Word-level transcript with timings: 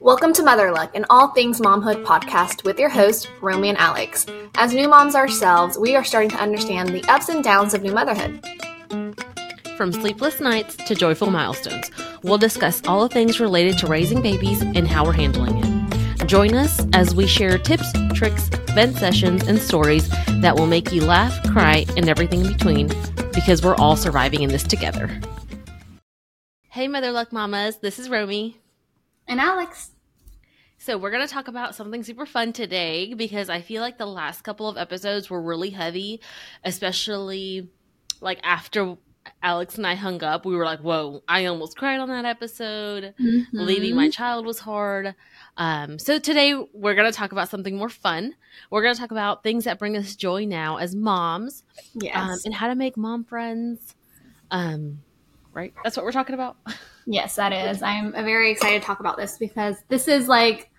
Welcome 0.00 0.32
to 0.34 0.42
Motherluck, 0.42 0.94
an 0.94 1.06
all 1.08 1.28
things 1.28 1.60
momhood 1.60 2.04
podcast 2.04 2.64
with 2.64 2.78
your 2.78 2.88
hosts, 2.88 3.26
Romy 3.40 3.68
and 3.68 3.78
Alex. 3.78 4.26
As 4.56 4.74
new 4.74 4.88
moms 4.88 5.14
ourselves, 5.14 5.78
we 5.78 5.94
are 5.94 6.04
starting 6.04 6.30
to 6.30 6.36
understand 6.36 6.90
the 6.90 7.04
ups 7.04 7.28
and 7.28 7.44
downs 7.44 7.74
of 7.74 7.82
new 7.82 7.92
motherhood. 7.92 8.44
From 9.76 9.92
sleepless 9.92 10.40
nights 10.40 10.76
to 10.76 10.94
joyful 10.94 11.30
milestones, 11.30 11.90
we'll 12.22 12.38
discuss 12.38 12.82
all 12.86 13.02
the 13.02 13.14
things 13.14 13.40
related 13.40 13.78
to 13.78 13.86
raising 13.86 14.20
babies 14.20 14.62
and 14.62 14.88
how 14.88 15.04
we're 15.04 15.12
handling 15.12 15.58
it. 15.58 16.26
Join 16.26 16.54
us 16.54 16.84
as 16.92 17.14
we 17.14 17.26
share 17.26 17.56
tips, 17.56 17.90
tricks, 18.14 18.48
vent 18.74 18.96
sessions, 18.96 19.46
and 19.46 19.58
stories 19.58 20.08
that 20.40 20.56
will 20.56 20.66
make 20.66 20.92
you 20.92 21.04
laugh, 21.04 21.40
cry, 21.50 21.86
and 21.96 22.08
everything 22.08 22.44
in 22.44 22.52
between 22.52 22.88
because 23.32 23.62
we're 23.62 23.76
all 23.76 23.96
surviving 23.96 24.42
in 24.42 24.50
this 24.50 24.64
together. 24.64 25.08
Hey, 26.68 26.88
Motherluck 26.88 27.30
Mamas, 27.30 27.76
this 27.76 27.98
is 27.98 28.10
Romy. 28.10 28.58
And 29.26 29.40
Alex. 29.40 29.90
So, 30.78 30.98
we're 30.98 31.10
going 31.10 31.26
to 31.26 31.32
talk 31.32 31.48
about 31.48 31.74
something 31.74 32.02
super 32.02 32.26
fun 32.26 32.52
today 32.52 33.14
because 33.14 33.48
I 33.48 33.62
feel 33.62 33.80
like 33.80 33.96
the 33.96 34.06
last 34.06 34.42
couple 34.42 34.68
of 34.68 34.76
episodes 34.76 35.30
were 35.30 35.40
really 35.40 35.70
heavy, 35.70 36.20
especially 36.62 37.68
like 38.20 38.38
after 38.42 38.96
Alex 39.42 39.78
and 39.78 39.86
I 39.86 39.94
hung 39.94 40.22
up. 40.22 40.44
We 40.44 40.54
were 40.54 40.66
like, 40.66 40.80
whoa, 40.80 41.22
I 41.26 41.46
almost 41.46 41.78
cried 41.78 42.00
on 42.00 42.08
that 42.08 42.26
episode. 42.26 43.14
Mm-hmm. 43.18 43.56
Leaving 43.58 43.96
my 43.96 44.10
child 44.10 44.44
was 44.44 44.58
hard. 44.58 45.14
Um, 45.56 45.98
so, 45.98 46.18
today 46.18 46.54
we're 46.74 46.94
going 46.94 47.10
to 47.10 47.16
talk 47.16 47.32
about 47.32 47.48
something 47.48 47.76
more 47.76 47.88
fun. 47.88 48.34
We're 48.70 48.82
going 48.82 48.94
to 48.94 49.00
talk 49.00 49.10
about 49.10 49.42
things 49.42 49.64
that 49.64 49.78
bring 49.78 49.96
us 49.96 50.14
joy 50.16 50.44
now 50.44 50.76
as 50.76 50.94
moms 50.94 51.62
Yes. 51.94 52.14
um, 52.14 52.38
and 52.44 52.54
how 52.54 52.68
to 52.68 52.74
make 52.74 52.98
mom 52.98 53.24
friends. 53.24 53.94
Um, 54.50 55.00
right? 55.54 55.72
That's 55.82 55.96
what 55.96 56.04
we're 56.04 56.12
talking 56.12 56.34
about. 56.34 56.56
yes, 57.06 57.36
that 57.36 57.52
is. 57.52 57.82
I'm 57.82 58.12
very 58.12 58.50
excited 58.50 58.80
to 58.80 58.86
talk 58.86 59.00
about 59.00 59.16
this 59.16 59.38
because 59.38 59.76
this 59.88 60.08
is 60.08 60.28
like 60.28 60.70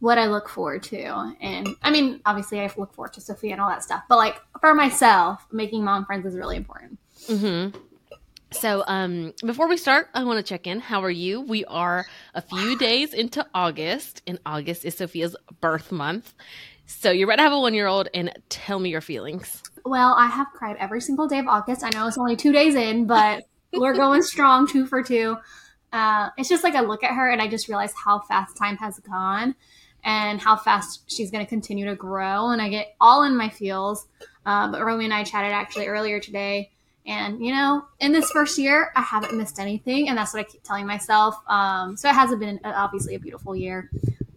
what 0.00 0.18
I 0.18 0.26
look 0.26 0.48
forward 0.48 0.82
to. 0.84 1.34
And 1.40 1.68
I 1.82 1.90
mean, 1.90 2.20
obviously, 2.26 2.60
I 2.60 2.70
look 2.76 2.94
forward 2.94 3.14
to 3.14 3.20
Sophia 3.20 3.52
and 3.52 3.60
all 3.60 3.70
that 3.70 3.82
stuff, 3.82 4.02
but 4.08 4.16
like 4.16 4.40
for 4.60 4.74
myself, 4.74 5.46
making 5.50 5.84
mom 5.84 6.04
friends 6.04 6.26
is 6.26 6.36
really 6.36 6.56
important. 6.56 6.98
Mm-hmm. 7.26 7.78
So, 8.50 8.84
um, 8.86 9.34
before 9.44 9.68
we 9.68 9.76
start, 9.76 10.08
I 10.14 10.22
want 10.22 10.38
to 10.38 10.48
check 10.48 10.68
in. 10.68 10.78
How 10.78 11.02
are 11.02 11.10
you? 11.10 11.40
We 11.40 11.64
are 11.64 12.06
a 12.34 12.40
few 12.40 12.78
days 12.78 13.12
into 13.12 13.44
August, 13.52 14.22
and 14.26 14.38
August 14.46 14.84
is 14.84 14.96
Sophia's 14.96 15.34
birth 15.60 15.90
month. 15.90 16.34
So, 16.86 17.10
you're 17.10 17.28
about 17.28 17.36
to 17.36 17.42
have 17.42 17.52
a 17.52 17.58
one 17.58 17.74
year 17.74 17.88
old, 17.88 18.08
and 18.14 18.32
tell 18.48 18.78
me 18.78 18.90
your 18.90 19.00
feelings. 19.00 19.62
Well, 19.84 20.14
I 20.16 20.26
have 20.26 20.46
cried 20.54 20.76
every 20.78 21.00
single 21.00 21.26
day 21.26 21.40
of 21.40 21.48
August. 21.48 21.82
I 21.82 21.90
know 21.90 22.06
it's 22.06 22.16
only 22.16 22.36
two 22.36 22.52
days 22.52 22.74
in, 22.74 23.06
but 23.06 23.44
we're 23.76 23.94
going 23.94 24.22
strong, 24.22 24.66
two 24.66 24.86
for 24.86 25.02
two. 25.02 25.36
Uh, 25.92 26.30
it's 26.36 26.48
just 26.48 26.64
like 26.64 26.74
I 26.74 26.80
look 26.80 27.04
at 27.04 27.14
her 27.14 27.30
and 27.30 27.40
I 27.40 27.48
just 27.48 27.68
realize 27.68 27.92
how 27.94 28.20
fast 28.20 28.56
time 28.56 28.76
has 28.78 28.98
gone 28.98 29.54
and 30.02 30.40
how 30.40 30.56
fast 30.56 31.10
she's 31.10 31.30
going 31.30 31.44
to 31.44 31.48
continue 31.48 31.86
to 31.86 31.94
grow. 31.94 32.50
And 32.50 32.60
I 32.60 32.68
get 32.68 32.94
all 33.00 33.22
in 33.22 33.36
my 33.36 33.48
feels. 33.48 34.06
Uh, 34.44 34.70
but 34.70 34.84
Romy 34.84 35.04
and 35.04 35.14
I 35.14 35.24
chatted 35.24 35.52
actually 35.52 35.86
earlier 35.86 36.20
today. 36.20 36.70
And, 37.06 37.44
you 37.44 37.52
know, 37.52 37.84
in 38.00 38.12
this 38.12 38.30
first 38.30 38.58
year, 38.58 38.90
I 38.96 39.02
haven't 39.02 39.36
missed 39.36 39.58
anything. 39.60 40.08
And 40.08 40.16
that's 40.16 40.34
what 40.34 40.40
I 40.40 40.44
keep 40.44 40.62
telling 40.62 40.86
myself. 40.86 41.36
Um, 41.46 41.96
so 41.96 42.08
it 42.08 42.14
hasn't 42.14 42.40
been 42.40 42.60
uh, 42.64 42.72
obviously 42.74 43.14
a 43.14 43.20
beautiful 43.20 43.54
year. 43.54 43.90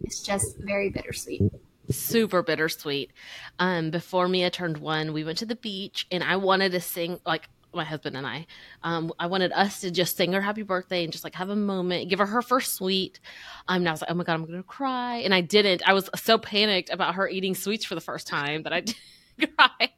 It's 0.03 0.21
just 0.21 0.57
very 0.57 0.89
bittersweet. 0.89 1.41
Super 1.89 2.43
bittersweet. 2.43 3.11
Um, 3.59 3.89
before 3.89 4.27
Mia 4.27 4.49
turned 4.49 4.77
one, 4.77 5.13
we 5.13 5.23
went 5.23 5.37
to 5.39 5.45
the 5.45 5.55
beach, 5.55 6.05
and 6.11 6.21
I 6.23 6.35
wanted 6.35 6.73
to 6.73 6.81
sing 6.81 7.19
like 7.25 7.47
my 7.77 7.83
husband 7.85 8.17
and 8.17 8.27
I. 8.27 8.45
Um, 8.83 9.13
I 9.19 9.27
wanted 9.27 9.51
us 9.53 9.81
to 9.81 9.91
just 9.91 10.17
sing 10.17 10.33
her 10.33 10.41
happy 10.41 10.63
birthday 10.63 11.03
and 11.03 11.11
just 11.13 11.23
like 11.23 11.35
have 11.35 11.49
a 11.49 11.55
moment, 11.55 12.09
give 12.09 12.19
her 12.19 12.25
her 12.25 12.41
first 12.41 12.75
sweet. 12.75 13.19
Um, 13.67 13.77
and 13.77 13.87
I 13.89 13.91
was 13.91 14.01
like, 14.01 14.11
oh 14.11 14.15
my 14.15 14.23
god, 14.23 14.33
I'm 14.33 14.45
gonna 14.45 14.63
cry, 14.63 15.17
and 15.17 15.33
I 15.33 15.41
didn't. 15.41 15.81
I 15.87 15.93
was 15.93 16.09
so 16.15 16.37
panicked 16.37 16.89
about 16.89 17.15
her 17.15 17.27
eating 17.29 17.55
sweets 17.55 17.85
for 17.85 17.95
the 17.95 18.01
first 18.01 18.27
time 18.27 18.63
that 18.63 18.73
I 18.73 18.81
didn't 19.37 19.55
cry. 19.57 19.89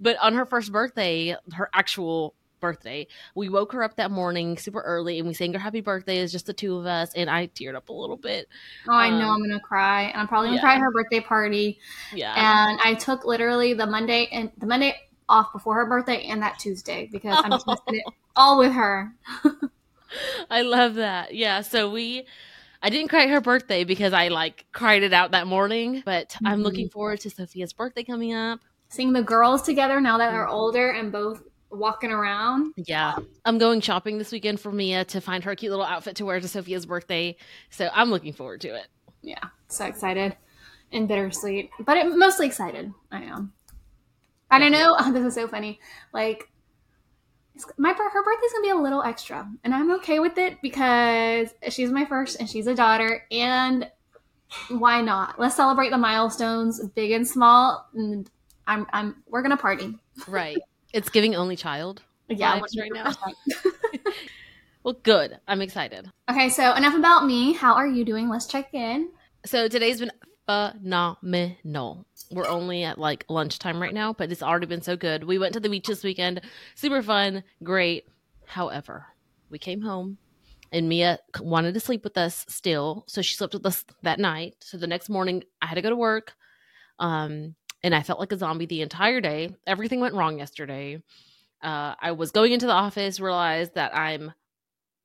but 0.00 0.16
on 0.22 0.34
her 0.34 0.46
first 0.46 0.72
birthday, 0.72 1.36
her 1.52 1.68
actual 1.74 2.34
birthday, 2.60 3.06
we 3.34 3.48
woke 3.48 3.72
her 3.72 3.82
up 3.82 3.96
that 3.96 4.10
morning 4.10 4.58
super 4.58 4.82
early 4.82 5.18
and 5.18 5.26
we 5.26 5.32
sang 5.32 5.50
her 5.54 5.58
happy 5.58 5.80
birthday 5.80 6.18
as 6.18 6.30
just 6.30 6.44
the 6.44 6.52
two 6.52 6.76
of 6.76 6.84
us, 6.86 7.12
and 7.14 7.30
I 7.30 7.46
teared 7.46 7.74
up 7.74 7.88
a 7.88 7.92
little 7.92 8.18
bit. 8.18 8.48
Oh, 8.86 8.92
I 8.92 9.08
know 9.08 9.28
Um, 9.28 9.34
I'm 9.36 9.38
going 9.48 9.50
to 9.58 9.60
cry. 9.60 10.02
And 10.04 10.20
I'm 10.20 10.28
probably 10.28 10.48
going 10.48 10.58
to 10.58 10.62
yeah. 10.62 10.68
cry 10.68 10.74
at 10.74 10.80
her 10.80 10.90
birthday 10.92 11.20
party. 11.20 11.78
Yeah. 12.14 12.34
and 12.70 12.78
I 12.84 12.94
took 12.94 13.24
literally 13.24 13.72
the 13.74 13.86
Monday 13.86 14.28
and 14.30 14.50
the 14.58 14.66
Monday 14.66 14.94
off 15.30 15.52
before 15.52 15.74
her 15.76 15.86
birthday 15.86 16.24
and 16.26 16.42
that 16.42 16.58
Tuesday 16.58 17.08
because 17.10 17.38
I'm 17.42 17.52
just 17.52 17.66
it 17.88 18.04
all 18.36 18.58
with 18.58 18.72
her. 18.72 19.12
I 20.50 20.62
love 20.62 20.94
that. 20.96 21.34
Yeah. 21.34 21.60
So 21.62 21.90
we, 21.90 22.26
I 22.82 22.90
didn't 22.90 23.08
cry 23.08 23.26
her 23.28 23.40
birthday 23.40 23.84
because 23.84 24.12
I 24.12 24.28
like 24.28 24.66
cried 24.72 25.02
it 25.02 25.12
out 25.12 25.30
that 25.30 25.46
morning, 25.46 26.02
but 26.04 26.36
I'm 26.44 26.60
Mhm. 26.60 26.64
looking 26.64 26.88
forward 26.88 27.20
to 27.20 27.30
Sophia's 27.30 27.72
birthday 27.72 28.02
coming 28.04 28.34
up. 28.34 28.60
Seeing 28.88 29.12
the 29.12 29.22
girls 29.22 29.62
together 29.62 30.00
now 30.00 30.18
that 30.18 30.32
they're 30.32 30.48
older 30.48 30.90
and 30.90 31.12
both 31.12 31.42
walking 31.70 32.10
around. 32.10 32.74
Yeah. 32.76 33.16
I'm 33.44 33.58
going 33.58 33.80
shopping 33.80 34.18
this 34.18 34.32
weekend 34.32 34.58
for 34.58 34.72
Mia 34.72 35.04
to 35.06 35.20
find 35.20 35.44
her 35.44 35.54
cute 35.54 35.70
little 35.70 35.84
outfit 35.86 36.16
to 36.16 36.24
wear 36.24 36.40
to 36.40 36.48
Sophia's 36.48 36.86
birthday. 36.86 37.36
So 37.70 37.88
I'm 37.94 38.10
looking 38.10 38.32
forward 38.32 38.60
to 38.62 38.74
it. 38.74 38.88
Yeah, 39.22 39.38
so 39.68 39.84
excited 39.84 40.34
and 40.92 41.06
bittersweet, 41.06 41.70
but 41.84 41.96
it, 41.98 42.16
mostly 42.16 42.46
excited. 42.46 42.92
I 43.12 43.22
am. 43.22 43.52
And 44.50 44.64
I 44.64 44.68
know 44.68 44.96
oh, 45.00 45.12
this 45.12 45.24
is 45.24 45.34
so 45.34 45.48
funny. 45.48 45.80
Like, 46.12 46.48
it's, 47.54 47.66
my 47.78 47.92
her 47.92 48.24
birthday's 48.24 48.52
gonna 48.52 48.62
be 48.62 48.70
a 48.70 48.76
little 48.76 49.02
extra, 49.02 49.50
and 49.64 49.74
I'm 49.74 49.90
okay 49.96 50.18
with 50.18 50.38
it 50.38 50.58
because 50.62 51.50
she's 51.68 51.90
my 51.90 52.04
first, 52.04 52.38
and 52.40 52.48
she's 52.48 52.66
a 52.66 52.74
daughter, 52.74 53.26
and 53.30 53.90
why 54.68 55.00
not? 55.00 55.38
Let's 55.38 55.56
celebrate 55.56 55.90
the 55.90 55.98
milestones, 55.98 56.84
big 56.94 57.12
and 57.12 57.26
small. 57.26 57.88
And 57.94 58.28
I'm, 58.66 58.86
I'm, 58.92 59.22
we're 59.28 59.42
gonna 59.42 59.56
party. 59.56 59.96
Right. 60.26 60.58
it's 60.92 61.08
giving 61.08 61.34
only 61.34 61.56
child. 61.56 62.02
Yeah, 62.32 62.60
right 62.78 62.92
now. 62.94 63.12
Well, 64.84 64.94
good. 65.02 65.38
I'm 65.46 65.60
excited. 65.60 66.08
okay, 66.30 66.48
so 66.48 66.74
enough 66.74 66.94
about 66.94 67.26
me. 67.26 67.52
How 67.52 67.74
are 67.74 67.86
you 67.86 68.04
doing? 68.04 68.28
Let's 68.28 68.46
check 68.46 68.72
in. 68.72 69.10
So 69.44 69.68
today's 69.68 70.00
been 70.00 70.12
phenomenal. 70.50 72.06
We're 72.30 72.48
only 72.48 72.82
at 72.84 72.98
like 72.98 73.24
lunchtime 73.28 73.80
right 73.80 73.94
now, 73.94 74.12
but 74.12 74.32
it's 74.32 74.42
already 74.42 74.66
been 74.66 74.82
so 74.82 74.96
good. 74.96 75.24
We 75.24 75.38
went 75.38 75.54
to 75.54 75.60
the 75.60 75.68
beach 75.68 75.86
this 75.86 76.02
weekend. 76.02 76.40
Super 76.74 77.02
fun, 77.02 77.44
great. 77.62 78.08
However, 78.46 79.06
we 79.48 79.58
came 79.58 79.80
home 79.80 80.18
and 80.72 80.88
Mia 80.88 81.18
wanted 81.40 81.74
to 81.74 81.80
sleep 81.80 82.02
with 82.02 82.18
us 82.18 82.44
still, 82.48 83.04
so 83.06 83.22
she 83.22 83.34
slept 83.34 83.54
with 83.54 83.66
us 83.66 83.84
that 84.02 84.18
night. 84.18 84.56
So 84.60 84.76
the 84.76 84.86
next 84.86 85.08
morning, 85.08 85.44
I 85.62 85.66
had 85.66 85.76
to 85.76 85.82
go 85.82 85.90
to 85.90 85.96
work. 85.96 86.34
Um, 86.98 87.54
and 87.82 87.94
I 87.94 88.02
felt 88.02 88.20
like 88.20 88.32
a 88.32 88.38
zombie 88.38 88.66
the 88.66 88.82
entire 88.82 89.20
day. 89.20 89.54
Everything 89.66 90.00
went 90.00 90.14
wrong 90.14 90.38
yesterday. 90.38 91.02
Uh, 91.62 91.94
I 92.00 92.12
was 92.12 92.30
going 92.32 92.52
into 92.52 92.66
the 92.66 92.72
office, 92.72 93.20
realized 93.20 93.74
that 93.74 93.96
I'm 93.96 94.32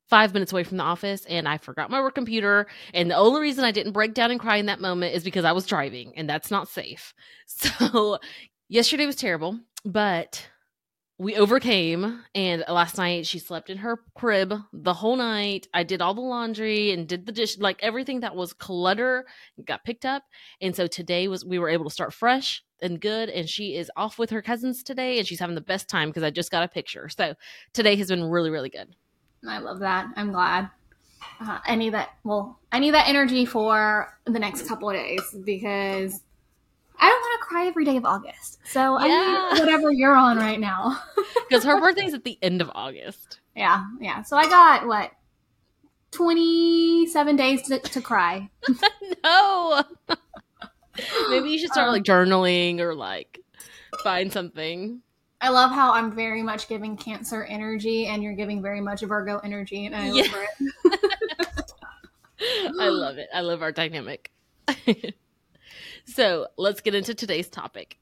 five 0.09 0.33
minutes 0.33 0.51
away 0.51 0.63
from 0.63 0.77
the 0.77 0.83
office, 0.83 1.25
and 1.25 1.47
I 1.47 1.57
forgot 1.57 1.89
my 1.89 2.01
work 2.01 2.15
computer. 2.15 2.67
And 2.93 3.09
the 3.09 3.17
only 3.17 3.41
reason 3.41 3.63
I 3.63 3.71
didn't 3.71 3.93
break 3.93 4.13
down 4.13 4.31
and 4.31 4.39
cry 4.39 4.57
in 4.57 4.67
that 4.67 4.81
moment 4.81 5.15
is 5.15 5.23
because 5.23 5.45
I 5.45 5.51
was 5.51 5.65
driving, 5.65 6.13
and 6.15 6.29
that's 6.29 6.51
not 6.51 6.67
safe. 6.67 7.13
So 7.47 8.17
yesterday 8.69 9.05
was 9.05 9.15
terrible, 9.15 9.59
but 9.83 10.47
we 11.17 11.35
overcame. 11.35 12.23
And 12.33 12.63
last 12.67 12.97
night 12.97 13.25
she 13.25 13.39
slept 13.39 13.69
in 13.69 13.77
her 13.77 13.99
crib 14.15 14.53
the 14.73 14.93
whole 14.93 15.15
night. 15.15 15.67
I 15.73 15.83
did 15.83 16.01
all 16.01 16.13
the 16.13 16.21
laundry 16.21 16.91
and 16.91 17.07
did 17.07 17.25
the 17.25 17.31
dish, 17.31 17.57
like 17.57 17.81
everything 17.81 18.21
that 18.21 18.35
was 18.35 18.53
clutter 18.53 19.25
got 19.63 19.85
picked 19.85 20.05
up. 20.05 20.23
And 20.59 20.75
so 20.75 20.87
today 20.87 21.27
was 21.27 21.45
we 21.45 21.59
were 21.59 21.69
able 21.69 21.85
to 21.85 21.91
start 21.91 22.13
fresh 22.13 22.63
and 22.81 22.99
good. 22.99 23.29
And 23.29 23.47
she 23.47 23.75
is 23.75 23.89
off 23.95 24.19
with 24.19 24.29
her 24.31 24.41
cousins 24.41 24.83
today, 24.83 25.17
and 25.17 25.27
she's 25.27 25.39
having 25.39 25.55
the 25.55 25.61
best 25.61 25.87
time 25.87 26.09
because 26.09 26.23
I 26.23 26.31
just 26.31 26.51
got 26.51 26.63
a 26.63 26.67
picture. 26.67 27.07
So 27.09 27.35
today 27.73 27.95
has 27.95 28.09
been 28.09 28.23
really, 28.23 28.49
really 28.49 28.69
good. 28.69 28.95
I 29.47 29.59
love 29.59 29.79
that. 29.79 30.07
I'm 30.15 30.31
glad. 30.31 30.69
Uh, 31.39 31.59
I 31.65 31.75
need 31.75 31.93
that. 31.93 32.09
Well, 32.23 32.59
I 32.71 32.79
need 32.79 32.91
that 32.91 33.07
energy 33.09 33.45
for 33.45 34.17
the 34.25 34.39
next 34.39 34.67
couple 34.67 34.89
of 34.89 34.95
days 34.95 35.21
because 35.43 36.21
I 36.99 37.09
don't 37.09 37.21
want 37.21 37.41
to 37.41 37.45
cry 37.45 37.67
every 37.67 37.83
day 37.85 37.97
of 37.97 38.05
August. 38.05 38.59
So 38.65 38.95
I 38.97 39.07
need 39.07 39.59
whatever 39.59 39.91
you're 39.91 40.15
on 40.15 40.37
right 40.37 40.59
now. 40.59 40.99
Because 41.49 41.63
her 41.65 41.79
birthday's 41.79 42.15
at 42.15 42.23
the 42.23 42.39
end 42.41 42.59
of 42.61 42.71
August. 42.73 43.39
yeah, 43.55 43.85
yeah. 44.01 44.23
So 44.23 44.35
I 44.35 44.45
got 44.49 44.87
what 44.87 45.11
27 46.11 47.35
days 47.35 47.61
to, 47.67 47.77
to 47.79 48.01
cry. 48.01 48.49
no. 49.23 49.83
Maybe 51.29 51.49
you 51.51 51.59
should 51.59 51.71
start 51.71 51.89
Um, 51.89 51.93
like 51.93 52.03
journaling 52.03 52.79
or 52.79 52.95
like 52.95 53.41
find 54.03 54.31
something. 54.31 55.01
I 55.45 55.49
love 55.49 55.69
how 55.69 55.93
I'm 55.93 56.11
very 56.11 56.41
much 56.41 56.67
giving 56.67 56.97
Cancer 56.97 57.43
energy, 57.43 58.07
and 58.07 58.23
you're 58.23 58.33
giving 58.33 58.63
very 58.63 58.81
much 58.81 59.01
Virgo 59.01 59.37
energy, 59.43 59.85
and 59.85 59.95
I 59.95 60.07
Yeah. 60.07 60.23
love 60.23 60.43
it. 62.41 62.73
I 62.79 62.89
love 62.89 63.19
it. 63.19 63.29
I 63.31 63.41
love 63.41 63.61
our 63.61 63.71
dynamic. 63.71 64.31
so 66.05 66.47
let's 66.57 66.81
get 66.81 66.95
into 66.95 67.13
today's 67.13 67.47
topic. 67.47 67.99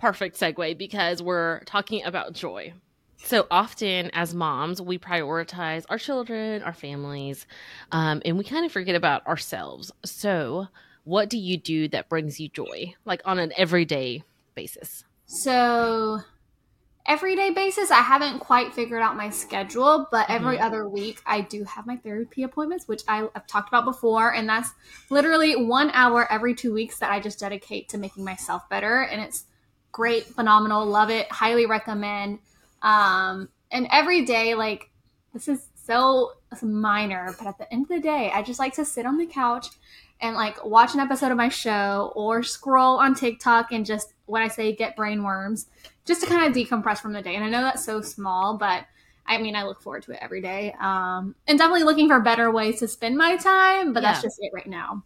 Perfect 0.00 0.36
segue 0.36 0.76
because 0.78 1.22
we're 1.22 1.60
talking 1.60 2.02
about 2.04 2.32
joy. 2.32 2.72
So 3.18 3.46
often, 3.52 4.10
as 4.12 4.34
moms, 4.34 4.82
we 4.82 4.98
prioritize 4.98 5.84
our 5.90 5.98
children, 5.98 6.60
our 6.64 6.72
families, 6.72 7.46
um, 7.92 8.20
and 8.24 8.36
we 8.36 8.42
kind 8.42 8.66
of 8.66 8.72
forget 8.72 8.96
about 8.96 9.24
ourselves. 9.28 9.92
So, 10.04 10.66
what 11.04 11.30
do 11.30 11.38
you 11.38 11.56
do 11.56 11.86
that 11.90 12.08
brings 12.08 12.40
you 12.40 12.48
joy, 12.48 12.94
like 13.04 13.22
on 13.24 13.38
an 13.38 13.52
everyday 13.56 14.24
basis? 14.56 15.04
So, 15.26 16.18
everyday 17.06 17.50
basis, 17.50 17.90
I 17.90 18.00
haven't 18.00 18.40
quite 18.40 18.74
figured 18.74 19.02
out 19.02 19.16
my 19.16 19.30
schedule, 19.30 20.06
but 20.10 20.28
every 20.28 20.58
Mhm. 20.58 20.62
other 20.62 20.88
week 20.88 21.22
I 21.26 21.40
do 21.40 21.64
have 21.64 21.86
my 21.86 21.96
therapy 21.96 22.42
appointments, 22.42 22.86
which 22.86 23.02
I, 23.08 23.28
have 23.34 23.46
talked 23.46 23.68
about 23.68 23.84
before. 23.84 24.34
And 24.34 24.48
that's 24.48 24.70
literally 25.08 25.56
one 25.56 25.90
hour 25.92 26.30
every 26.30 26.54
two 26.54 26.72
weeks 26.72 26.98
that 26.98 27.10
I 27.10 27.20
just 27.20 27.40
dedicate 27.40 27.88
to 27.90 27.98
making 27.98 28.24
myself 28.24 28.68
better. 28.68 29.02
And 29.02 29.20
it's 29.20 29.44
great, 29.92 30.26
phenomenal, 30.26 30.86
love 30.86 31.10
it, 31.10 31.30
highly 31.32 31.66
recommend. 31.66 32.38
Um, 32.82 33.48
and 33.70 33.88
every 33.90 34.24
day, 34.24 34.54
like, 34.54 34.90
this 35.32 35.48
is 35.48 35.68
so 35.74 36.32
minor, 36.62 37.34
but 37.38 37.46
at 37.46 37.58
the 37.58 37.72
end 37.72 37.82
of 37.82 37.88
the 37.88 38.00
day, 38.00 38.30
I 38.32 38.42
just 38.42 38.58
like 38.60 38.74
to 38.74 38.84
sit 38.84 39.06
on 39.06 39.16
the 39.16 39.26
couch 39.26 39.66
and 40.20 40.36
like 40.36 40.64
watch 40.64 40.94
an 40.94 41.00
episode 41.00 41.30
of 41.30 41.36
my 41.36 41.48
show 41.48 42.12
or 42.14 42.42
scroll 42.42 42.98
on 42.98 43.14
TikTok 43.14 43.72
and 43.72 43.86
just 43.86 44.12
when 44.26 44.42
I 44.42 44.48
say 44.48 44.74
get 44.74 44.94
brain 44.96 45.22
worms, 45.22 45.66
just 46.10 46.22
to 46.22 46.26
kind 46.26 46.44
of 46.44 46.52
decompress 46.52 46.98
from 46.98 47.12
the 47.12 47.22
day. 47.22 47.36
And 47.36 47.44
I 47.44 47.48
know 47.48 47.62
that's 47.62 47.84
so 47.84 48.00
small, 48.00 48.58
but 48.58 48.84
I 49.26 49.38
mean, 49.38 49.54
I 49.54 49.62
look 49.62 49.80
forward 49.80 50.02
to 50.02 50.10
it 50.10 50.18
every 50.20 50.42
day. 50.42 50.74
Um, 50.80 51.36
and 51.46 51.56
definitely 51.56 51.84
looking 51.84 52.08
for 52.08 52.18
better 52.18 52.50
ways 52.50 52.80
to 52.80 52.88
spend 52.88 53.16
my 53.16 53.36
time, 53.36 53.92
but 53.92 54.00
that's 54.00 54.20
just 54.20 54.36
it 54.40 54.50
right 54.52 54.66
now. 54.66 55.04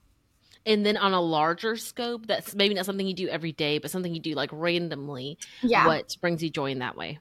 And 0.65 0.87
then 0.87 0.97
on 0.97 1.13
a 1.13 1.21
larger 1.21 1.77
scope, 1.77 2.27
that's 2.27 2.55
maybe 2.55 2.73
not 2.73 2.87
something 2.87 3.07
you 3.07 3.13
do 3.13 3.29
every 3.29 3.53
day, 3.53 3.77
but 3.77 3.91
something 3.91 4.15
you 4.15 4.21
do 4.21 4.35
like 4.35 4.49
randomly. 4.51 5.37
Yeah. 5.61 5.87
What 5.87 6.17
brings 6.23 6.43
you 6.43 6.49
joy 6.49 6.71
in 6.71 6.79
that 6.79 6.97
way? 6.97 7.19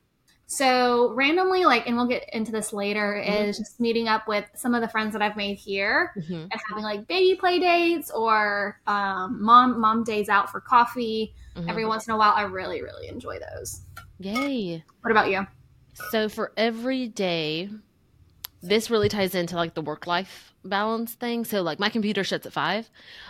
So 0.58 1.14
randomly, 1.14 1.66
like, 1.66 1.88
and 1.88 1.96
we'll 1.96 2.08
get 2.08 2.30
into 2.32 2.52
this 2.52 2.74
later, 2.74 3.22
Mhm. 3.26 3.48
is 3.50 3.58
just 3.58 3.80
meeting 3.80 4.08
up 4.08 4.28
with 4.28 4.46
some 4.54 4.76
of 4.76 4.82
the 4.82 4.88
friends 4.88 5.14
that 5.14 5.22
I've 5.22 5.36
made 5.36 5.56
here 5.58 6.12
hmm 6.28 6.34
and 6.52 6.62
having 6.70 6.84
like 6.84 7.08
baby 7.08 7.36
play 7.40 7.58
dates 7.60 8.12
or 8.12 8.80
um, 8.86 9.42
mom 9.42 9.80
mom 9.80 10.04
days 10.04 10.30
out 10.30 10.52
for 10.52 10.62
coffee 10.62 11.34
Mhm. 11.56 11.70
every 11.70 11.86
once 11.86 12.08
in 12.08 12.14
a 12.14 12.18
while. 12.18 12.34
I 12.36 12.44
really 12.44 12.84
really 12.84 13.08
enjoy 13.08 13.40
those. 13.40 13.82
Yay. 14.20 14.84
What 15.02 15.12
about 15.12 15.32
you? 15.32 15.48
So 16.12 16.30
for 16.30 16.54
every 16.56 17.08
day, 17.08 17.70
this 18.62 18.90
really 18.90 19.10
ties 19.10 19.36
into 19.36 19.56
like 19.56 19.74
the 19.74 19.82
work 19.82 20.06
life 20.08 20.54
balance 20.64 21.14
thing. 21.16 21.46
So 21.46 21.62
like 21.64 21.80
my 21.80 21.90
computer 21.90 22.24
shuts 22.24 22.46
at 22.46 22.54
five, 22.54 22.90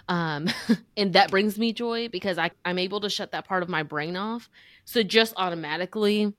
um, 0.09 0.47
and 0.97 1.13
that 1.13 1.31
brings 1.31 1.57
me 1.57 1.71
joy 1.73 2.09
because 2.09 2.37
I 2.37 2.51
I'm 2.65 2.77
able 2.79 2.99
to 3.01 3.09
shut 3.09 3.31
that 3.31 3.47
part 3.47 3.63
of 3.63 3.69
my 3.69 3.83
brain 3.83 4.17
off. 4.17 4.49
So 4.85 5.01
just 5.03 5.33
automatically, 5.37 6.33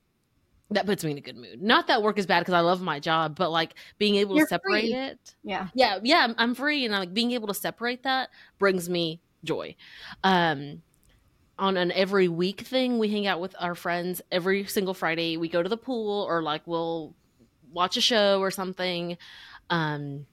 that 0.71 0.87
puts 0.87 1.05
me 1.05 1.13
in 1.13 1.19
a 1.19 1.21
good 1.21 1.37
mood. 1.37 1.63
Not 1.63 1.87
that 1.89 2.03
work 2.03 2.19
is 2.19 2.27
bad 2.27 2.41
because 2.41 2.55
I 2.55 2.61
love 2.61 2.81
my 2.81 2.99
job, 2.99 3.37
but 3.37 3.51
like 3.51 3.75
being 3.99 4.17
able 4.17 4.37
You're 4.37 4.47
to 4.47 4.49
separate 4.49 4.83
free. 4.83 4.95
it. 4.95 5.35
Yeah. 5.43 5.69
Yeah, 5.75 5.99
yeah, 6.03 6.27
I'm, 6.27 6.35
free. 6.35 6.35
And 6.35 6.41
I'm 6.41 6.55
free, 6.55 6.85
and 6.85 6.95
like 6.95 7.15
being 7.15 7.33
able 7.33 7.49
to 7.49 7.55
separate 7.55 8.03
that 8.05 8.31
brings 8.59 8.89
me 8.89 9.21
joy. 9.45 9.77
Um, 10.23 10.83
on 11.59 11.77
an 11.77 11.93
every 11.93 12.29
week 12.29 12.63
thing, 12.63 12.99
we 12.99 13.09
hang 13.09 13.27
out 13.27 13.41
with 13.41 13.55
our 13.61 13.75
friends 13.75 14.21
every 14.33 14.65
single 14.65 14.95
Friday. 14.95 15.37
We 15.37 15.49
go 15.49 15.63
to 15.63 15.69
the 15.69 15.77
pool, 15.77 16.23
or 16.23 16.43
like 16.43 16.63
we'll 16.67 17.15
watch 17.73 17.97
a 17.97 18.01
show 18.01 18.41
or 18.41 18.51
something. 18.51 19.19
Um, 19.71 20.27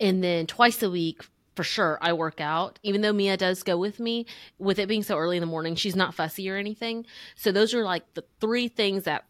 and 0.00 0.24
then 0.24 0.46
twice 0.46 0.82
a 0.82 0.90
week, 0.90 1.22
for 1.60 1.64
sure, 1.64 1.98
I 2.00 2.14
work 2.14 2.40
out. 2.40 2.78
Even 2.82 3.02
though 3.02 3.12
Mia 3.12 3.36
does 3.36 3.62
go 3.62 3.76
with 3.76 4.00
me, 4.00 4.24
with 4.58 4.78
it 4.78 4.88
being 4.88 5.02
so 5.02 5.18
early 5.18 5.36
in 5.36 5.42
the 5.42 5.46
morning, 5.46 5.74
she's 5.74 5.94
not 5.94 6.14
fussy 6.14 6.48
or 6.48 6.56
anything. 6.56 7.04
So 7.34 7.52
those 7.52 7.74
are 7.74 7.84
like 7.84 8.14
the 8.14 8.24
three 8.40 8.66
things 8.66 9.04
that 9.04 9.26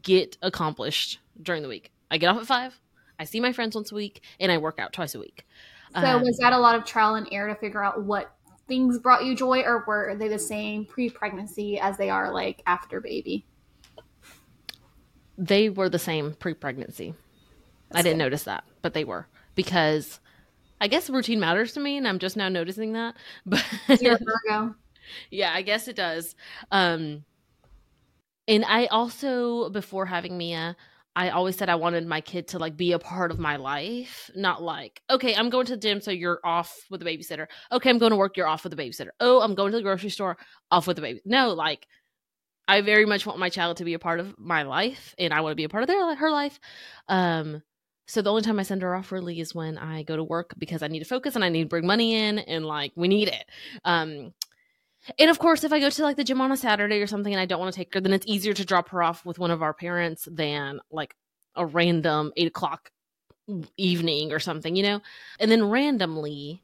get 0.00 0.38
accomplished 0.40 1.18
during 1.42 1.60
the 1.60 1.68
week. 1.68 1.92
I 2.10 2.16
get 2.16 2.28
off 2.28 2.38
at 2.38 2.46
five. 2.46 2.80
I 3.18 3.24
see 3.24 3.40
my 3.40 3.52
friends 3.52 3.74
once 3.74 3.92
a 3.92 3.94
week, 3.94 4.22
and 4.40 4.50
I 4.50 4.56
work 4.56 4.78
out 4.78 4.94
twice 4.94 5.14
a 5.14 5.18
week. 5.18 5.46
So 5.94 6.00
Um, 6.00 6.22
was 6.22 6.38
that 6.38 6.54
a 6.54 6.58
lot 6.58 6.76
of 6.76 6.86
trial 6.86 7.16
and 7.16 7.28
error 7.30 7.52
to 7.52 7.60
figure 7.60 7.84
out 7.84 8.04
what 8.04 8.34
things 8.66 8.98
brought 8.98 9.26
you 9.26 9.36
joy, 9.36 9.60
or 9.60 9.84
were 9.86 10.14
they 10.14 10.28
the 10.28 10.38
same 10.38 10.86
pre-pregnancy 10.86 11.78
as 11.78 11.98
they 11.98 12.08
are 12.08 12.32
like 12.32 12.62
after 12.66 13.02
baby? 13.02 13.44
they 15.36 15.68
were 15.68 15.90
the 15.90 15.98
same 15.98 16.32
pre-pregnancy. 16.32 17.12
I 17.92 18.00
didn't 18.00 18.16
good. 18.16 18.24
notice 18.24 18.44
that, 18.44 18.64
but 18.80 18.94
they 18.94 19.04
were 19.04 19.26
because 19.54 20.20
I 20.80 20.88
guess 20.88 21.10
routine 21.10 21.40
matters 21.40 21.72
to 21.74 21.80
me, 21.80 21.96
and 21.96 22.08
I'm 22.08 22.18
just 22.18 22.36
now 22.36 22.48
noticing 22.48 22.92
that. 22.94 23.16
But 23.46 23.64
Virgo. 23.88 24.74
yeah, 25.30 25.52
I 25.54 25.62
guess 25.62 25.88
it 25.88 25.96
does. 25.96 26.34
Um, 26.70 27.24
and 28.48 28.64
I 28.64 28.86
also, 28.86 29.70
before 29.70 30.06
having 30.06 30.38
Mia, 30.38 30.76
I 31.16 31.30
always 31.30 31.56
said 31.56 31.68
I 31.68 31.74
wanted 31.74 32.06
my 32.06 32.20
kid 32.20 32.48
to 32.48 32.58
like 32.58 32.76
be 32.76 32.92
a 32.92 32.98
part 32.98 33.30
of 33.30 33.38
my 33.38 33.56
life, 33.56 34.30
not 34.34 34.62
like, 34.62 35.02
okay, 35.10 35.34
I'm 35.34 35.50
going 35.50 35.66
to 35.66 35.72
the 35.72 35.80
gym, 35.80 36.00
so 36.00 36.10
you're 36.10 36.40
off 36.44 36.74
with 36.88 37.00
the 37.00 37.06
babysitter. 37.06 37.46
Okay, 37.72 37.90
I'm 37.90 37.98
going 37.98 38.10
to 38.10 38.16
work, 38.16 38.36
you're 38.36 38.46
off 38.46 38.64
with 38.64 38.74
the 38.74 38.82
babysitter. 38.82 39.10
Oh, 39.18 39.40
I'm 39.40 39.54
going 39.54 39.72
to 39.72 39.78
the 39.78 39.82
grocery 39.82 40.10
store, 40.10 40.36
off 40.70 40.86
with 40.86 40.96
the 40.96 41.02
baby. 41.02 41.20
No, 41.24 41.52
like, 41.52 41.86
I 42.68 42.80
very 42.82 43.06
much 43.06 43.26
want 43.26 43.40
my 43.40 43.48
child 43.48 43.78
to 43.78 43.84
be 43.84 43.94
a 43.94 43.98
part 43.98 44.20
of 44.20 44.38
my 44.38 44.62
life, 44.62 45.14
and 45.18 45.34
I 45.34 45.40
want 45.40 45.52
to 45.52 45.56
be 45.56 45.64
a 45.64 45.68
part 45.68 45.82
of 45.82 45.88
their 45.88 46.14
her 46.14 46.30
life. 46.30 46.60
Um, 47.08 47.62
so 48.10 48.22
the 48.22 48.30
only 48.30 48.42
time 48.42 48.58
I 48.58 48.64
send 48.64 48.82
her 48.82 48.94
off 48.94 49.12
really 49.12 49.38
is 49.40 49.54
when 49.54 49.78
I 49.78 50.02
go 50.02 50.16
to 50.16 50.24
work 50.24 50.54
because 50.58 50.82
I 50.82 50.88
need 50.88 50.98
to 50.98 51.04
focus 51.04 51.36
and 51.36 51.44
I 51.44 51.48
need 51.48 51.62
to 51.62 51.68
bring 51.68 51.86
money 51.86 52.14
in, 52.14 52.40
and 52.40 52.66
like 52.66 52.92
we 52.96 53.06
need 53.08 53.28
it. 53.28 53.44
Um, 53.84 54.34
and 55.18 55.30
of 55.30 55.38
course, 55.38 55.64
if 55.64 55.72
I 55.72 55.80
go 55.80 55.88
to 55.90 56.02
like 56.02 56.16
the 56.16 56.24
gym 56.24 56.40
on 56.40 56.52
a 56.52 56.56
Saturday 56.56 57.00
or 57.00 57.06
something 57.06 57.32
and 57.32 57.40
I 57.40 57.46
don't 57.46 57.60
want 57.60 57.72
to 57.72 57.78
take 57.78 57.94
her, 57.94 58.00
then 58.00 58.12
it's 58.12 58.26
easier 58.26 58.52
to 58.52 58.64
drop 58.64 58.90
her 58.90 59.02
off 59.02 59.24
with 59.24 59.38
one 59.38 59.50
of 59.50 59.62
our 59.62 59.72
parents 59.72 60.28
than 60.30 60.80
like 60.90 61.14
a 61.54 61.64
random 61.64 62.32
eight 62.36 62.48
o'clock 62.48 62.90
evening 63.76 64.32
or 64.32 64.38
something, 64.38 64.76
you 64.76 64.82
know? 64.82 65.00
And 65.38 65.50
then 65.50 65.68
randomly, 65.70 66.62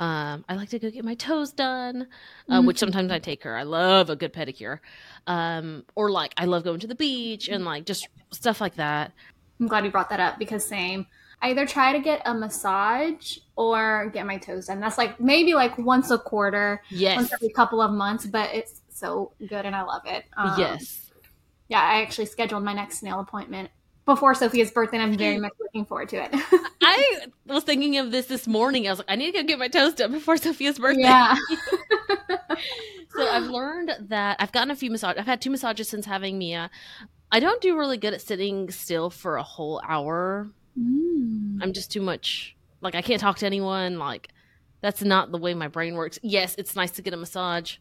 um, 0.00 0.44
I 0.48 0.56
like 0.56 0.70
to 0.70 0.78
go 0.78 0.90
get 0.90 1.04
my 1.04 1.14
toes 1.14 1.52
done, 1.52 2.08
uh, 2.50 2.62
which 2.62 2.76
Mhm. 2.76 2.80
sometimes 2.80 3.12
I 3.12 3.18
take 3.18 3.44
her. 3.44 3.56
I 3.56 3.62
love 3.62 4.10
a 4.10 4.16
good 4.16 4.32
pedicure. 4.32 4.80
Um, 5.26 5.84
or 5.94 6.10
like 6.10 6.34
I 6.36 6.44
love 6.46 6.64
going 6.64 6.80
to 6.80 6.86
the 6.86 6.94
beach 6.94 7.48
and 7.48 7.64
like 7.64 7.84
just 7.84 8.08
stuff 8.32 8.60
like 8.60 8.74
that. 8.76 9.12
I'm 9.60 9.66
glad 9.66 9.84
you 9.84 9.90
brought 9.90 10.10
that 10.10 10.20
up 10.20 10.38
because 10.38 10.66
same. 10.66 11.06
I 11.40 11.50
either 11.50 11.66
try 11.66 11.92
to 11.92 12.00
get 12.00 12.22
a 12.24 12.34
massage 12.34 13.38
or 13.56 14.10
get 14.12 14.26
my 14.26 14.38
toes 14.38 14.66
done. 14.66 14.80
That's 14.80 14.98
like 14.98 15.20
maybe 15.20 15.54
like 15.54 15.78
once 15.78 16.10
a 16.10 16.18
quarter, 16.18 16.82
Yes. 16.90 17.16
once 17.16 17.32
every 17.32 17.50
couple 17.50 17.80
of 17.80 17.92
months, 17.92 18.26
but 18.26 18.52
it's 18.54 18.80
so 18.90 19.32
good 19.38 19.64
and 19.64 19.74
I 19.76 19.82
love 19.82 20.02
it. 20.06 20.24
Um, 20.36 20.54
yes. 20.58 21.10
Yeah, 21.68 21.80
I 21.80 22.02
actually 22.02 22.26
scheduled 22.26 22.64
my 22.64 22.72
next 22.72 23.02
nail 23.02 23.20
appointment 23.20 23.70
before 24.04 24.34
Sophia's 24.34 24.70
birthday, 24.70 24.96
and 24.96 25.12
I'm 25.12 25.18
very 25.18 25.38
much 25.38 25.52
looking 25.60 25.84
forward 25.84 26.08
to 26.08 26.24
it. 26.24 26.30
I 26.82 27.26
was 27.46 27.62
thinking 27.64 27.98
of 27.98 28.10
this 28.10 28.24
this 28.26 28.46
morning. 28.46 28.86
I 28.88 28.90
was 28.90 28.98
like, 29.00 29.10
I 29.10 29.16
need 29.16 29.32
to 29.32 29.42
go 29.42 29.46
get 29.46 29.58
my 29.58 29.68
toes 29.68 29.92
done 29.94 30.12
before 30.12 30.38
Sophia's 30.38 30.78
birthday. 30.78 31.02
yeah. 31.02 31.36
so 33.10 33.28
I've 33.28 33.44
learned 33.44 33.92
that 34.08 34.36
I've 34.40 34.50
gotten 34.52 34.70
a 34.70 34.76
few 34.76 34.90
massages. 34.90 35.20
I've 35.20 35.26
had 35.26 35.40
two 35.42 35.50
massages 35.50 35.88
since 35.88 36.06
having 36.06 36.38
Mia. 36.38 36.70
I 37.30 37.40
don't 37.40 37.60
do 37.60 37.76
really 37.76 37.98
good 37.98 38.14
at 38.14 38.20
sitting 38.22 38.70
still 38.70 39.10
for 39.10 39.36
a 39.36 39.42
whole 39.42 39.80
hour. 39.86 40.48
Mm. 40.78 41.58
I'm 41.62 41.72
just 41.72 41.92
too 41.92 42.00
much. 42.00 42.56
Like 42.80 42.94
I 42.94 43.02
can't 43.02 43.20
talk 43.20 43.38
to 43.38 43.46
anyone. 43.46 43.98
Like 43.98 44.28
that's 44.80 45.02
not 45.02 45.30
the 45.32 45.38
way 45.38 45.54
my 45.54 45.68
brain 45.68 45.94
works. 45.94 46.18
Yes, 46.22 46.54
it's 46.58 46.76
nice 46.76 46.92
to 46.92 47.02
get 47.02 47.12
a 47.14 47.16
massage, 47.16 47.76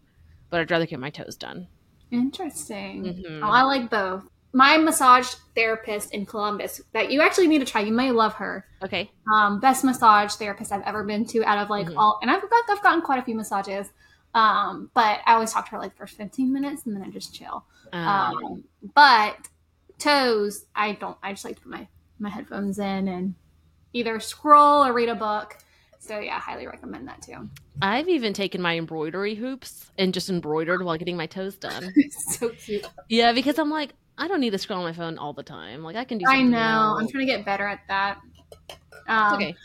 but 0.49 0.59
I'd 0.59 0.71
rather 0.71 0.85
get 0.85 0.99
my 0.99 1.09
toes 1.11 1.35
done. 1.37 1.67
Interesting. 2.11 3.03
Mhm. 3.03 3.39
Oh, 3.43 3.49
I 3.49 3.61
like 3.63 3.89
both. 3.89 4.23
My 4.53 4.77
massage 4.77 5.27
therapist 5.55 6.13
in 6.13 6.25
Columbus 6.25 6.81
that 6.93 7.11
you 7.11 7.21
actually 7.21 7.47
need 7.47 7.59
to 7.59 7.65
try. 7.65 7.81
You 7.81 7.91
may 7.91 8.11
love 8.11 8.33
her. 8.35 8.65
Okay. 8.83 9.11
Um, 9.31 9.59
best 9.59 9.83
massage 9.83 10.33
therapist 10.33 10.71
I've 10.71 10.81
ever 10.83 11.03
been 11.03 11.25
to 11.27 11.43
out 11.45 11.59
of 11.59 11.69
like 11.69 11.87
Mhm. 11.87 11.97
all, 11.97 12.17
and 12.21 12.31
I've 12.31 12.41
got 12.49 12.63
I've 12.69 12.81
gotten 12.81 13.01
quite 13.01 13.19
a 13.19 13.23
few 13.23 13.35
massages. 13.35 13.91
Um, 14.33 14.89
but 14.93 15.19
I 15.25 15.33
always 15.33 15.51
talk 15.51 15.65
to 15.65 15.71
her 15.71 15.79
like 15.79 15.95
for 15.95 16.05
15 16.07 16.51
minutes 16.51 16.85
and 16.85 16.95
then 16.95 17.03
I 17.03 17.09
just 17.09 17.33
chill. 17.33 17.65
Um, 17.94 18.08
Um, 18.08 18.63
but 18.96 19.36
toes, 19.98 20.65
I 20.75 20.94
don't. 20.94 21.17
I 21.22 21.34
just 21.34 21.46
like 21.46 21.56
to 21.56 21.62
put 21.62 21.72
my 21.72 21.88
my 22.20 22.29
headphones 22.29 22.79
in 22.79 23.08
and 23.08 23.36
either 23.94 24.20
scroll 24.20 24.86
or 24.86 24.94
read 24.94 25.10
a 25.10 25.15
book. 25.15 25.58
So 26.00 26.20
yeah, 26.20 26.39
highly 26.39 26.67
recommend 26.67 27.08
that 27.08 27.22
too. 27.22 27.50
I've 27.82 28.08
even 28.08 28.34
taken 28.34 28.62
my 28.62 28.77
embroidery 28.77 29.36
hoops 29.36 29.91
and 29.98 30.13
just 30.13 30.29
embroidered 30.29 30.84
while 30.84 30.98
getting 30.98 31.17
my 31.17 31.25
toes 31.27 31.58
done. 31.58 31.94
so 32.10 32.50
cute. 32.50 32.88
yeah, 33.10 33.34
because 33.34 33.60
I'm 33.60 33.70
like, 33.70 33.94
I 34.17 34.27
don't 34.27 34.39
need 34.39 34.51
to 34.51 34.58
scroll 34.58 34.79
on 34.79 34.86
my 34.86 34.94
phone 34.94 35.17
all 35.17 35.34
the 35.34 35.44
time. 35.44 35.84
Like 35.84 35.96
I 35.96 36.03
can 36.03 36.17
do. 36.17 36.25
I 36.27 36.41
know. 36.41 36.58
else. 36.58 37.01
I'm 37.01 37.08
trying 37.10 37.27
to 37.27 37.32
get 37.32 37.46
better 37.46 37.67
at 37.67 37.82
that. 37.88 38.20
Um, 39.08 39.36
okay. 39.36 39.56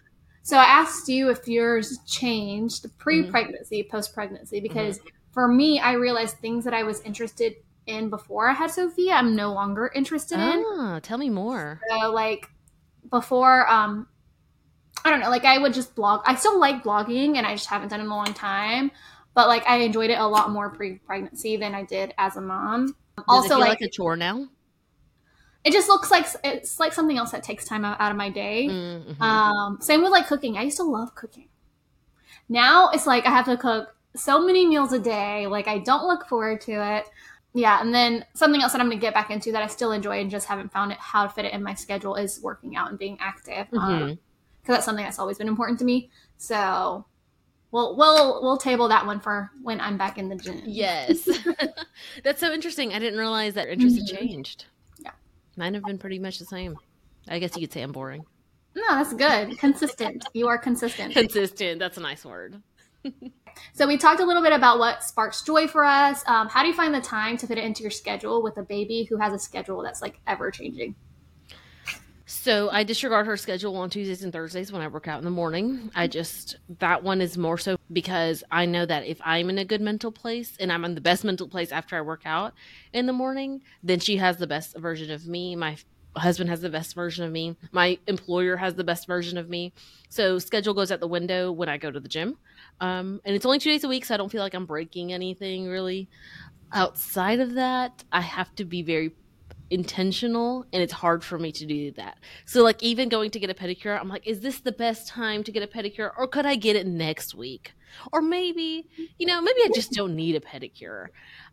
So 0.42 0.56
I 0.56 0.64
asked 0.64 1.08
you 1.08 1.30
if 1.30 1.46
yours 1.46 2.00
changed 2.06 2.86
pre-pregnancy, 2.98 3.86
post-pregnancy, 3.88 4.58
because 4.58 4.98
for 5.30 5.46
me, 5.46 5.78
I 5.78 5.92
realized 5.92 6.38
things 6.38 6.64
that 6.64 6.74
I 6.74 6.82
was 6.82 7.00
interested 7.02 7.54
in 7.86 8.10
before 8.10 8.48
I 8.48 8.52
had 8.52 8.70
Sophia, 8.70 9.12
I'm 9.12 9.34
no 9.34 9.52
longer 9.52 9.90
interested 9.94 10.38
in. 10.38 10.64
Ah, 10.66 11.00
tell 11.02 11.18
me 11.18 11.30
more. 11.30 11.80
So 11.88 12.10
like 12.10 12.48
before, 13.10 13.68
um, 13.70 14.06
I 15.04 15.10
don't 15.10 15.20
know, 15.20 15.30
like 15.30 15.44
I 15.44 15.58
would 15.58 15.74
just 15.74 15.94
blog. 15.94 16.22
I 16.26 16.34
still 16.34 16.58
like 16.58 16.82
blogging, 16.82 17.36
and 17.36 17.46
I 17.46 17.54
just 17.54 17.66
haven't 17.66 17.88
done 17.88 18.00
it 18.00 18.04
in 18.04 18.10
a 18.10 18.14
long 18.14 18.34
time. 18.34 18.90
But 19.34 19.48
like 19.48 19.66
I 19.66 19.78
enjoyed 19.78 20.10
it 20.10 20.18
a 20.18 20.26
lot 20.26 20.50
more 20.50 20.70
pre-pregnancy 20.70 21.56
than 21.56 21.74
I 21.74 21.84
did 21.84 22.14
as 22.18 22.36
a 22.36 22.40
mom. 22.40 22.88
Does 23.16 23.24
also, 23.28 23.58
like, 23.58 23.68
like 23.68 23.80
a 23.80 23.88
chore 23.88 24.16
now? 24.16 24.48
it 25.64 25.72
just 25.72 25.88
looks 25.88 26.10
like 26.10 26.26
it's 26.42 26.80
like 26.80 26.92
something 26.92 27.16
else 27.16 27.30
that 27.30 27.42
takes 27.42 27.64
time 27.64 27.84
out, 27.84 28.00
out 28.00 28.10
of 28.10 28.16
my 28.16 28.30
day. 28.30 28.66
Mm-hmm. 28.68 29.22
Um, 29.22 29.78
same 29.80 30.02
with 30.02 30.10
like 30.10 30.26
cooking. 30.26 30.58
I 30.58 30.62
used 30.62 30.78
to 30.78 30.82
love 30.82 31.14
cooking. 31.14 31.48
Now 32.48 32.88
it's 32.88 33.06
like 33.06 33.26
I 33.26 33.30
have 33.30 33.44
to 33.46 33.56
cook 33.56 33.94
so 34.16 34.44
many 34.44 34.66
meals 34.66 34.92
a 34.92 34.98
day. 34.98 35.46
Like 35.46 35.68
I 35.68 35.78
don't 35.78 36.06
look 36.06 36.26
forward 36.26 36.60
to 36.62 36.72
it. 36.96 37.08
Yeah, 37.54 37.80
and 37.82 37.94
then 37.94 38.24
something 38.34 38.62
else 38.62 38.72
that 38.72 38.80
I'm 38.80 38.86
going 38.88 38.98
to 38.98 39.00
get 39.00 39.12
back 39.12 39.30
into 39.30 39.52
that 39.52 39.62
I 39.62 39.66
still 39.66 39.92
enjoy 39.92 40.20
and 40.20 40.30
just 40.30 40.46
haven't 40.46 40.72
found 40.72 40.90
it 40.92 40.98
how 40.98 41.24
to 41.24 41.28
fit 41.28 41.44
it 41.44 41.52
in 41.52 41.62
my 41.62 41.74
schedule 41.74 42.14
is 42.14 42.40
working 42.40 42.76
out 42.76 42.88
and 42.88 42.98
being 42.98 43.18
active. 43.20 43.66
Because 43.70 43.88
Mhm. 43.90 44.02
um, 44.12 44.18
that's 44.66 44.84
something 44.86 45.04
that's 45.04 45.18
always 45.18 45.36
been 45.38 45.48
important 45.48 45.78
to 45.80 45.84
me. 45.84 46.10
So 46.38 47.04
we'll 47.70 47.94
we'll 47.96 48.42
we'll 48.42 48.56
table 48.56 48.88
that 48.88 49.04
one 49.06 49.20
for 49.20 49.50
when 49.62 49.80
I'm 49.80 49.98
back 49.98 50.16
in 50.16 50.28
the 50.30 50.36
gym. 50.36 50.62
Yes. 50.64 51.28
That's 52.24 52.40
so 52.40 52.52
interesting. 52.52 52.92
I 52.94 52.98
didn't 52.98 53.18
realize 53.18 53.54
that 53.54 53.68
interest 53.68 53.96
had 53.96 54.06
Mhm. 54.18 54.18
changed. 54.18 54.64
Yeah. 54.98 55.10
Mine 55.56 55.74
have 55.74 55.84
been 55.84 55.98
pretty 55.98 56.18
much 56.18 56.38
the 56.38 56.44
same. 56.46 56.76
I 57.28 57.38
guess 57.38 57.54
you 57.54 57.60
could 57.66 57.72
say 57.72 57.82
I'm 57.82 57.92
boring. 57.92 58.24
No, 58.74 58.82
that's 58.88 59.12
good. 59.12 59.58
Consistent. 59.58 60.24
You 60.32 60.48
are 60.48 60.56
consistent. 60.58 61.12
Consistent. 61.14 61.78
That's 61.78 61.98
a 61.98 62.00
nice 62.00 62.24
word. 62.24 62.62
So 63.72 63.86
we 63.86 63.96
talked 63.96 64.20
a 64.20 64.24
little 64.24 64.42
bit 64.42 64.52
about 64.52 64.78
what 64.78 65.02
sparks 65.02 65.42
joy 65.42 65.66
for 65.66 65.84
us. 65.84 66.22
Um, 66.26 66.48
how 66.48 66.62
do 66.62 66.68
you 66.68 66.74
find 66.74 66.94
the 66.94 67.00
time 67.00 67.36
to 67.38 67.46
fit 67.46 67.58
it 67.58 67.64
into 67.64 67.82
your 67.82 67.90
schedule 67.90 68.42
with 68.42 68.56
a 68.58 68.62
baby 68.62 69.04
who 69.04 69.16
has 69.18 69.32
a 69.32 69.38
schedule 69.38 69.82
that's 69.82 70.02
like 70.02 70.20
ever 70.26 70.50
changing? 70.50 70.94
So 72.24 72.70
I 72.70 72.82
disregard 72.82 73.26
her 73.26 73.36
schedule 73.36 73.76
on 73.76 73.90
Tuesdays 73.90 74.24
and 74.24 74.32
Thursdays 74.32 74.72
when 74.72 74.80
I 74.80 74.88
work 74.88 75.06
out 75.06 75.18
in 75.18 75.24
the 75.24 75.30
morning. 75.30 75.90
I 75.94 76.06
just 76.06 76.56
that 76.78 77.02
one 77.02 77.20
is 77.20 77.36
more 77.36 77.58
so 77.58 77.76
because 77.92 78.42
I 78.50 78.64
know 78.64 78.86
that 78.86 79.06
if 79.06 79.20
I'm 79.22 79.50
in 79.50 79.58
a 79.58 79.64
good 79.64 79.82
mental 79.82 80.10
place 80.10 80.56
and 80.58 80.72
I'm 80.72 80.84
in 80.84 80.94
the 80.94 81.00
best 81.00 81.24
mental 81.24 81.46
place 81.46 81.72
after 81.72 81.94
I 81.94 82.00
work 82.00 82.22
out 82.24 82.54
in 82.92 83.06
the 83.06 83.12
morning, 83.12 83.62
then 83.82 84.00
she 84.00 84.16
has 84.16 84.38
the 84.38 84.46
best 84.46 84.78
version 84.78 85.10
of 85.10 85.26
me. 85.26 85.56
My 85.56 85.76
husband 86.16 86.50
has 86.50 86.60
the 86.60 86.70
best 86.70 86.94
version 86.94 87.24
of 87.24 87.32
me. 87.32 87.56
My 87.70 87.98
employer 88.06 88.56
has 88.56 88.74
the 88.74 88.84
best 88.84 89.06
version 89.06 89.38
of 89.38 89.48
me. 89.48 89.72
So 90.08 90.38
schedule 90.38 90.74
goes 90.74 90.90
out 90.90 91.00
the 91.00 91.08
window 91.08 91.52
when 91.52 91.68
I 91.68 91.76
go 91.76 91.90
to 91.90 92.00
the 92.00 92.08
gym. 92.08 92.38
Um, 92.82 93.20
and 93.24 93.36
it's 93.36 93.46
only 93.46 93.60
two 93.60 93.70
days 93.70 93.84
a 93.84 93.88
week, 93.88 94.04
so 94.04 94.12
I 94.12 94.16
don't 94.16 94.28
feel 94.28 94.42
like 94.42 94.54
I'm 94.54 94.66
breaking 94.66 95.12
anything 95.12 95.68
really. 95.68 96.08
Outside 96.72 97.38
of 97.38 97.54
that, 97.54 98.02
I 98.10 98.20
have 98.20 98.52
to 98.56 98.64
be 98.64 98.82
very 98.82 99.12
intentional 99.70 100.66
and 100.72 100.82
it's 100.82 100.92
hard 100.92 101.22
for 101.22 101.38
me 101.38 101.52
to 101.52 101.64
do 101.64 101.92
that. 101.92 102.18
So 102.44 102.62
like 102.62 102.82
even 102.82 103.08
going 103.08 103.30
to 103.30 103.38
get 103.38 103.50
a 103.50 103.54
pedicure, 103.54 103.98
I'm 103.98 104.08
like, 104.08 104.26
is 104.26 104.40
this 104.40 104.60
the 104.60 104.72
best 104.72 105.06
time 105.06 105.44
to 105.44 105.52
get 105.52 105.62
a 105.62 105.66
pedicure 105.66 106.10
or 106.18 106.26
could 106.26 106.44
I 106.44 106.56
get 106.56 106.74
it 106.74 106.86
next 106.86 107.34
week? 107.34 107.72
Or 108.12 108.20
maybe, 108.20 108.86
you 109.16 109.26
know, 109.26 109.40
maybe 109.40 109.60
I 109.64 109.70
just 109.74 109.92
don't 109.92 110.16
need 110.16 110.34
a 110.34 110.40
pedicure. 110.40 111.06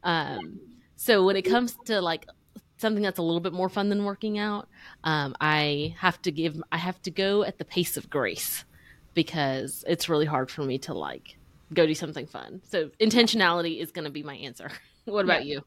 Um 0.03 0.59
so 0.95 1.24
when 1.24 1.36
it 1.36 1.43
comes 1.43 1.77
to 1.86 2.01
like 2.01 2.25
something 2.77 3.03
that's 3.03 3.19
a 3.19 3.21
little 3.21 3.39
bit 3.39 3.53
more 3.53 3.69
fun 3.69 3.88
than 3.89 4.03
working 4.03 4.39
out, 4.39 4.67
um 5.03 5.36
I 5.39 5.95
have 6.00 6.21
to 6.24 6.31
give 6.31 6.62
I 6.71 6.77
have 6.77 7.01
to 7.03 7.12
go 7.12 7.43
at 7.43 7.57
the 7.59 7.65
pace 7.65 7.95
of 7.98 8.09
grace 8.09 8.65
because 9.20 9.84
it's 9.86 10.08
really 10.08 10.26
hard 10.26 10.50
for 10.50 10.64
me 10.64 10.78
to 10.78 10.94
like 10.94 11.38
go 11.74 11.86
do 11.86 11.94
something 11.94 12.26
fun. 12.26 12.62
So 12.64 12.90
intentionality 13.02 13.82
is 13.82 13.92
going 13.92 14.06
to 14.06 14.10
be 14.10 14.24
my 14.24 14.36
answer. 14.36 14.72
what 15.04 15.26
about 15.26 15.44
you? 15.44 15.62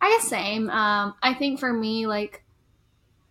I 0.00 0.10
guess 0.10 0.28
same. 0.28 0.70
Um, 0.70 1.14
I 1.20 1.34
think 1.34 1.58
for 1.58 1.72
me, 1.72 2.06
like, 2.06 2.44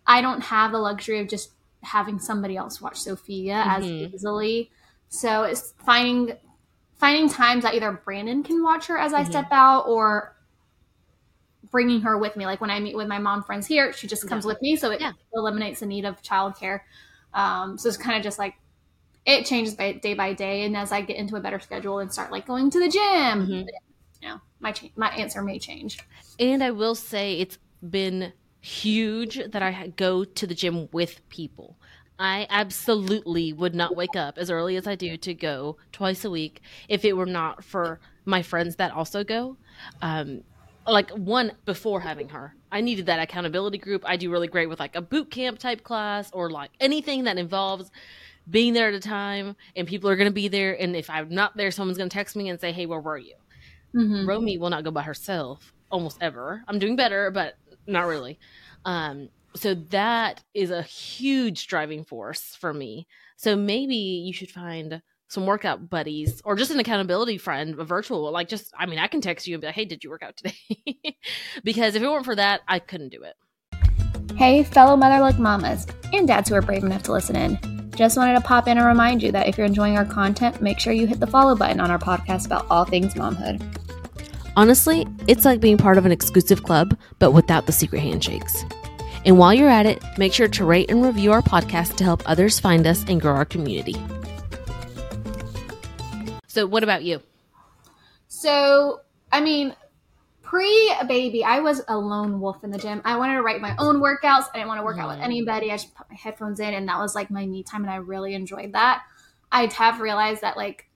I 0.06 0.20
don't 0.20 0.42
have 0.42 0.70
the 0.72 0.78
luxury 0.78 1.20
of 1.20 1.28
just 1.28 1.52
having 1.82 2.18
somebody 2.18 2.58
else 2.58 2.78
watch 2.82 2.98
Sophia 2.98 3.54
Mhm. 3.54 3.78
as 3.78 3.84
easily. 3.86 4.70
So 5.08 5.44
it's 5.44 5.72
finding 5.82 6.36
finding 6.96 7.30
times 7.30 7.62
that 7.62 7.74
either 7.74 7.92
Brandon 8.04 8.42
can 8.42 8.62
watch 8.62 8.86
her 8.88 8.98
as 8.98 9.14
I 9.14 9.22
Mhm. 9.24 9.30
step 9.30 9.46
out, 9.50 9.86
or 9.86 10.36
bringing 11.70 12.02
her 12.02 12.18
with 12.18 12.36
me. 12.36 12.44
Like 12.44 12.60
when 12.60 12.70
I 12.70 12.80
meet 12.80 12.96
with 12.96 13.08
my 13.08 13.18
mom 13.18 13.42
friends 13.44 13.66
here, 13.66 13.94
she 13.94 14.06
just 14.08 14.28
comes 14.28 14.44
Yeah. 14.44 14.48
with 14.48 14.60
me, 14.60 14.76
so 14.76 14.90
it 14.90 15.00
Yeah. 15.00 15.12
eliminates 15.32 15.80
the 15.80 15.86
need 15.86 16.04
of 16.04 16.20
childcare. 16.22 16.80
Um, 17.32 17.78
so 17.78 17.88
it's 17.88 17.96
kind 17.96 18.16
of 18.16 18.22
just 18.22 18.38
like 18.38 18.54
it 19.28 19.44
changes 19.46 19.74
by, 19.74 19.92
day 19.92 20.14
by 20.14 20.32
day, 20.32 20.64
and 20.64 20.76
as 20.76 20.90
I 20.90 21.02
get 21.02 21.16
into 21.16 21.36
a 21.36 21.40
better 21.40 21.60
schedule 21.60 21.98
and 21.98 22.12
start 22.12 22.32
like 22.32 22.46
going 22.46 22.70
to 22.70 22.80
the 22.80 22.88
gym, 22.88 23.46
Mhm. 23.46 23.66
you 24.22 24.28
know, 24.28 24.40
my 24.58 24.72
cha- 24.72 24.88
my 24.96 25.08
answer 25.10 25.42
may 25.42 25.58
change. 25.58 25.98
And 26.40 26.64
I 26.64 26.70
will 26.70 26.94
say 26.94 27.38
it's 27.38 27.58
been 27.88 28.32
huge 28.60 29.38
that 29.52 29.62
I 29.62 29.92
go 29.96 30.24
to 30.24 30.46
the 30.46 30.54
gym 30.54 30.88
with 30.92 31.26
people. 31.28 31.76
I 32.18 32.46
absolutely 32.50 33.52
would 33.52 33.74
not 33.76 33.94
wake 33.94 34.16
up 34.16 34.38
as 34.38 34.50
early 34.50 34.76
as 34.76 34.86
I 34.88 34.96
do 34.96 35.16
to 35.18 35.34
go 35.34 35.76
twice 35.92 36.24
a 36.24 36.30
week 36.30 36.60
if 36.88 37.04
it 37.04 37.16
were 37.16 37.26
not 37.26 37.62
for 37.62 38.00
my 38.24 38.42
friends 38.42 38.76
that 38.76 38.92
also 38.92 39.22
go. 39.22 39.56
Um, 40.02 40.42
like 40.86 41.10
one 41.10 41.52
before 41.64 42.00
having 42.00 42.30
her, 42.30 42.56
I 42.72 42.80
needed 42.80 43.06
that 43.06 43.20
accountability 43.20 43.78
group. 43.78 44.02
I 44.04 44.16
do 44.16 44.30
really 44.30 44.48
great 44.48 44.68
with 44.68 44.80
like 44.80 44.96
a 44.96 45.02
boot 45.02 45.30
camp 45.30 45.58
type 45.58 45.84
class 45.84 46.30
or 46.32 46.50
like 46.50 46.70
anything 46.80 47.24
that 47.24 47.38
involves 47.38 47.90
being 48.48 48.72
there 48.72 48.88
at 48.88 48.94
a 48.94 49.00
time 49.00 49.56
and 49.76 49.86
people 49.86 50.08
are 50.10 50.16
going 50.16 50.28
to 50.28 50.34
be 50.34 50.48
there. 50.48 50.80
And 50.80 50.96
if 50.96 51.10
I'm 51.10 51.28
not 51.28 51.56
there, 51.56 51.70
someone's 51.70 51.98
going 51.98 52.08
to 52.08 52.14
text 52.14 52.36
me 52.36 52.48
and 52.48 52.60
say, 52.60 52.72
Hey, 52.72 52.86
where 52.86 53.00
were 53.00 53.18
you? 53.18 53.34
Mm-hmm. 53.94 54.28
Romy 54.28 54.58
will 54.58 54.70
not 54.70 54.84
go 54.84 54.90
by 54.90 55.02
herself 55.02 55.72
almost 55.90 56.18
ever. 56.20 56.62
I'm 56.68 56.78
doing 56.78 56.96
better, 56.96 57.30
but 57.30 57.54
not 57.86 58.06
really. 58.06 58.38
Um, 58.84 59.30
so 59.54 59.74
that 59.74 60.42
is 60.54 60.70
a 60.70 60.82
huge 60.82 61.66
driving 61.66 62.04
force 62.04 62.54
for 62.54 62.72
me. 62.72 63.06
So 63.36 63.56
maybe 63.56 63.96
you 63.96 64.32
should 64.32 64.50
find 64.50 65.02
some 65.28 65.46
workout 65.46 65.90
buddies 65.90 66.40
or 66.44 66.56
just 66.56 66.70
an 66.70 66.80
accountability 66.80 67.38
friend, 67.38 67.78
a 67.78 67.84
virtual. 67.84 68.30
Like, 68.30 68.48
just 68.48 68.72
I 68.78 68.86
mean, 68.86 68.98
I 68.98 69.06
can 69.06 69.20
text 69.20 69.46
you 69.46 69.54
and 69.54 69.60
be 69.60 69.66
like, 69.66 69.74
"Hey, 69.74 69.84
did 69.84 70.02
you 70.02 70.10
work 70.10 70.22
out 70.22 70.36
today?" 70.36 70.56
because 71.64 71.94
if 71.94 72.02
it 72.02 72.08
weren't 72.08 72.24
for 72.24 72.36
that, 72.36 72.62
I 72.66 72.78
couldn't 72.78 73.10
do 73.10 73.22
it. 73.22 73.36
Hey, 74.36 74.62
fellow 74.62 74.96
Motherluck 74.96 75.38
mamas 75.38 75.86
and 76.12 76.26
dads 76.26 76.48
who 76.48 76.54
are 76.54 76.62
brave 76.62 76.84
enough 76.84 77.02
to 77.04 77.12
listen 77.12 77.36
in. 77.36 77.77
Just 77.98 78.16
wanted 78.16 78.34
to 78.34 78.40
pop 78.40 78.68
in 78.68 78.78
and 78.78 78.86
remind 78.86 79.24
you 79.24 79.32
that 79.32 79.48
if 79.48 79.58
you're 79.58 79.66
enjoying 79.66 79.98
our 79.98 80.04
content, 80.04 80.62
make 80.62 80.78
sure 80.78 80.92
you 80.92 81.08
hit 81.08 81.18
the 81.18 81.26
follow 81.26 81.56
button 81.56 81.80
on 81.80 81.90
our 81.90 81.98
podcast 81.98 82.46
about 82.46 82.64
all 82.70 82.84
things 82.84 83.14
momhood. 83.14 83.60
Honestly, 84.54 85.04
it's 85.26 85.44
like 85.44 85.58
being 85.58 85.76
part 85.76 85.98
of 85.98 86.06
an 86.06 86.12
exclusive 86.12 86.62
club, 86.62 86.96
but 87.18 87.32
without 87.32 87.66
the 87.66 87.72
secret 87.72 87.98
handshakes. 87.98 88.64
And 89.24 89.36
while 89.36 89.52
you're 89.52 89.68
at 89.68 89.84
it, 89.84 90.00
make 90.16 90.32
sure 90.32 90.46
to 90.46 90.64
rate 90.64 90.92
and 90.92 91.04
review 91.04 91.32
our 91.32 91.42
podcast 91.42 91.96
to 91.96 92.04
help 92.04 92.22
others 92.24 92.60
find 92.60 92.86
us 92.86 93.04
and 93.08 93.20
grow 93.20 93.34
our 93.34 93.44
community. 93.44 93.96
So, 96.46 96.68
what 96.68 96.84
about 96.84 97.02
you? 97.02 97.20
So, 98.28 99.00
I 99.32 99.40
mean, 99.40 99.74
pre 100.48 100.94
baby, 101.06 101.44
I 101.44 101.60
was 101.60 101.82
a 101.88 101.96
lone 101.96 102.40
wolf 102.40 102.64
in 102.64 102.70
the 102.70 102.78
gym. 102.78 103.02
I 103.04 103.16
wanted 103.16 103.34
to 103.34 103.42
write 103.42 103.60
my 103.60 103.74
own 103.78 103.96
workouts. 104.00 104.46
I 104.52 104.58
didn't 104.58 104.68
want 104.68 104.78
to 104.80 104.84
work 104.84 104.98
out 104.98 105.08
with 105.08 105.18
Mhm. 105.18 105.24
anybody. 105.24 105.70
I 105.70 105.76
just 105.76 105.94
put 105.94 106.08
my 106.10 106.16
headphones 106.16 106.58
in, 106.60 106.72
and 106.74 106.88
that 106.88 106.98
was 106.98 107.14
like 107.14 107.30
my 107.30 107.44
me 107.46 107.62
time, 107.62 107.82
and 107.82 107.90
I 107.90 107.96
really 107.96 108.34
enjoyed 108.34 108.72
that. 108.72 109.02
I 109.52 109.66
have 109.66 110.00
realized 110.00 110.40
that 110.42 110.56
like 110.56 110.88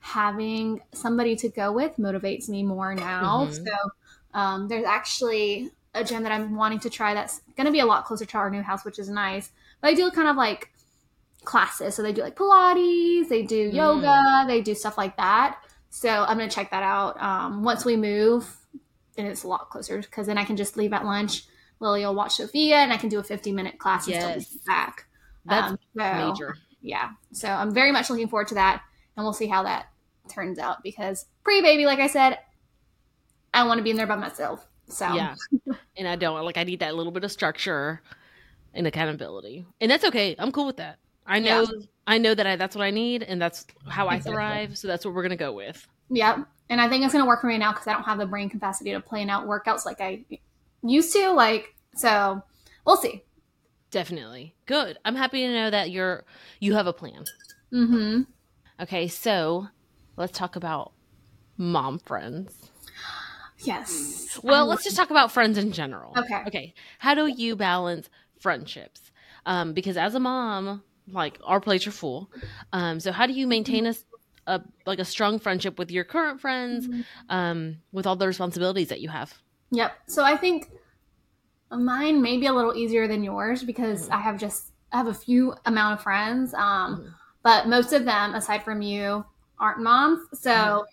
having 0.00 0.82
somebody 0.92 1.34
to 1.36 1.48
go 1.48 1.72
with 1.72 1.96
motivates 1.96 2.48
me 2.48 2.62
more 2.62 2.94
now. 2.94 3.46
Mhm. 3.46 3.64
So, 3.64 4.38
um, 4.38 4.68
there's 4.68 4.84
actually 4.84 5.70
a 5.94 6.04
gym 6.04 6.24
that 6.24 6.32
I'm 6.32 6.56
wanting 6.56 6.80
to 6.80 6.90
try 6.90 7.14
that's 7.14 7.40
going 7.56 7.66
to 7.66 7.72
be 7.72 7.80
a 7.80 7.86
lot 7.86 8.04
closer 8.04 8.24
to 8.24 8.38
our 8.38 8.50
new 8.50 8.62
house, 8.62 8.84
which 8.84 8.98
is 8.98 9.08
nice. 9.08 9.50
But 9.80 9.88
I 9.88 9.94
do 9.94 10.10
kind 10.10 10.28
of 10.28 10.36
like 10.36 10.72
classes. 11.44 11.94
So 11.94 12.02
they 12.02 12.12
do 12.12 12.22
like 12.22 12.36
Pilates, 12.36 13.28
they 13.28 13.42
do 13.42 13.70
Mm. 13.70 13.74
yoga, 13.74 14.44
they 14.46 14.60
do 14.60 14.74
stuff 14.74 14.98
like 14.98 15.16
that. 15.16 15.58
So 15.90 16.08
I'm 16.10 16.36
gonna 16.36 16.50
check 16.50 16.70
that 16.70 16.82
out. 16.82 17.20
Um, 17.22 17.62
once 17.62 17.84
we 17.84 17.96
move, 17.96 18.63
then 19.16 19.26
it's 19.26 19.44
a 19.44 19.48
lot 19.48 19.70
closer 19.70 19.98
because 19.98 20.26
then 20.26 20.38
I 20.38 20.44
can 20.44 20.56
just 20.56 20.76
leave 20.76 20.92
at 20.92 21.04
lunch. 21.04 21.44
Lily 21.80 22.04
will 22.04 22.14
watch 22.14 22.34
Sophia, 22.34 22.76
and 22.76 22.92
I 22.92 22.96
can 22.96 23.08
do 23.08 23.18
a 23.18 23.24
50 23.24 23.52
minute 23.52 23.78
class 23.78 24.06
and 24.08 24.42
still 24.42 24.58
be 24.58 24.60
back. 24.66 25.06
That's 25.44 25.72
Um, 25.72 25.78
so, 25.96 26.30
major. 26.30 26.56
Yeah. 26.80 27.10
So 27.32 27.48
I'm 27.48 27.72
very 27.72 27.92
much 27.92 28.10
looking 28.10 28.28
forward 28.28 28.48
to 28.48 28.54
that, 28.54 28.82
and 29.16 29.24
we'll 29.24 29.32
see 29.32 29.46
how 29.46 29.62
that 29.64 29.86
turns 30.28 30.58
out 30.58 30.82
because 30.82 31.26
pre 31.42 31.60
baby, 31.62 31.86
like 31.86 31.98
I 31.98 32.06
said, 32.06 32.38
I 33.52 33.66
want 33.66 33.78
to 33.78 33.84
be 33.84 33.90
in 33.90 33.96
there 33.96 34.06
by 34.06 34.16
myself. 34.16 34.66
So 34.88 35.12
Yeah. 35.14 35.34
and 35.96 36.08
I 36.08 36.16
don't 36.16 36.42
like 36.44 36.58
I 36.58 36.64
need 36.64 36.80
that 36.80 36.94
little 36.94 37.12
bit 37.12 37.24
of 37.24 37.32
structure 37.32 38.02
and 38.72 38.86
accountability. 38.86 39.66
And 39.80 39.90
that's 39.90 40.04
okay. 40.04 40.34
I'm 40.38 40.52
cool 40.52 40.66
with 40.66 40.76
that. 40.78 40.98
I 41.26 41.38
know 41.40 41.62
Yeah. 41.62 41.86
I 42.06 42.18
know 42.18 42.34
that 42.34 42.46
I 42.46 42.56
that's 42.56 42.76
what 42.76 42.84
I 42.84 42.90
need 42.90 43.22
and 43.22 43.40
that's 43.40 43.66
how 43.88 44.08
I 44.08 44.18
thrive. 44.20 44.76
So 44.76 44.88
that's 44.88 45.04
what 45.04 45.14
we're 45.14 45.22
gonna 45.22 45.36
go 45.36 45.52
with. 45.52 45.86
Yeah, 46.10 46.44
and 46.68 46.80
I 46.80 46.88
think 46.88 47.04
it's 47.04 47.12
gonna 47.12 47.26
work 47.26 47.40
for 47.40 47.46
me 47.46 47.58
now 47.58 47.72
because 47.72 47.86
I 47.86 47.92
don't 47.92 48.04
have 48.04 48.18
the 48.18 48.26
brain 48.26 48.48
capacity 48.48 48.92
to 48.92 49.00
plan 49.00 49.30
out 49.30 49.46
workouts 49.46 49.84
like 49.86 50.00
I 50.00 50.24
used 50.82 51.12
to. 51.14 51.30
Like, 51.32 51.74
so 51.96 52.42
we'll 52.86 52.96
see. 52.96 53.24
Definitely. 53.90 54.54
Good. 54.66 54.98
I'm 55.04 55.14
happy 55.14 55.40
to 55.46 55.52
know 55.52 55.70
that 55.70 55.90
you're 55.90 56.24
you 56.60 56.74
have 56.74 56.86
a 56.86 56.92
plan. 56.92 57.24
Mm-hmm. 57.72 58.22
Okay, 58.82 59.08
so 59.08 59.68
let's 60.16 60.36
talk 60.36 60.56
about 60.56 60.92
mom 61.56 61.98
friends. 62.00 62.70
Yes. 63.60 64.38
Well, 64.42 64.64
I 64.64 64.68
let's 64.68 64.84
just 64.84 64.96
talk 64.96 65.10
about 65.10 65.32
friends 65.32 65.56
in 65.58 65.72
general. 65.72 66.12
Okay. 66.16 66.42
Okay. 66.46 66.74
How 66.98 67.14
do 67.14 67.26
you 67.26 67.56
balance 67.56 68.10
friendships? 68.40 69.00
Um, 69.46 69.72
because 69.72 69.96
as 69.96 70.14
a 70.14 70.20
mom, 70.20 70.82
like 71.08 71.38
our 71.44 71.60
plates 71.60 71.86
are 71.86 71.90
full. 71.92 72.30
Um, 72.72 73.00
so 73.00 73.12
how 73.12 73.26
do 73.26 73.32
you 73.32 73.46
maintain 73.46 73.86
a, 73.86 73.90
s- 73.90 74.04
a 74.46 74.60
like 74.86 74.98
a 74.98 75.04
strong 75.04 75.38
friendship 75.38 75.78
with 75.78 75.90
your 75.90 76.04
current 76.04 76.40
friends, 76.40 76.88
um, 77.28 77.76
with 77.92 78.06
all 78.06 78.16
the 78.16 78.26
responsibilities 78.26 78.88
that 78.88 79.00
you 79.00 79.08
have? 79.08 79.34
Yep. 79.70 79.92
So 80.08 80.24
I 80.24 80.36
think 80.36 80.70
Mine 81.70 82.22
may 82.22 82.36
be 82.36 82.46
a 82.46 82.52
little 82.52 82.74
easier 82.74 83.08
than 83.08 83.24
yours 83.24 83.62
because 83.64 84.08
Mhm. 84.08 84.14
I 84.14 84.20
have 84.20 84.38
just 84.38 84.72
I 84.92 84.98
have 84.98 85.08
a 85.08 85.14
few 85.14 85.54
amount 85.64 85.94
of 85.94 86.02
friends, 86.02 86.54
um, 86.54 86.96
Mhm. 86.96 87.14
but 87.42 87.66
most 87.66 87.92
of 87.92 88.04
them, 88.04 88.34
aside 88.34 88.62
from 88.62 88.80
you, 88.80 89.24
aren't 89.58 89.80
moms. 89.80 90.20
So 90.34 90.50
Mhm. 90.50 90.84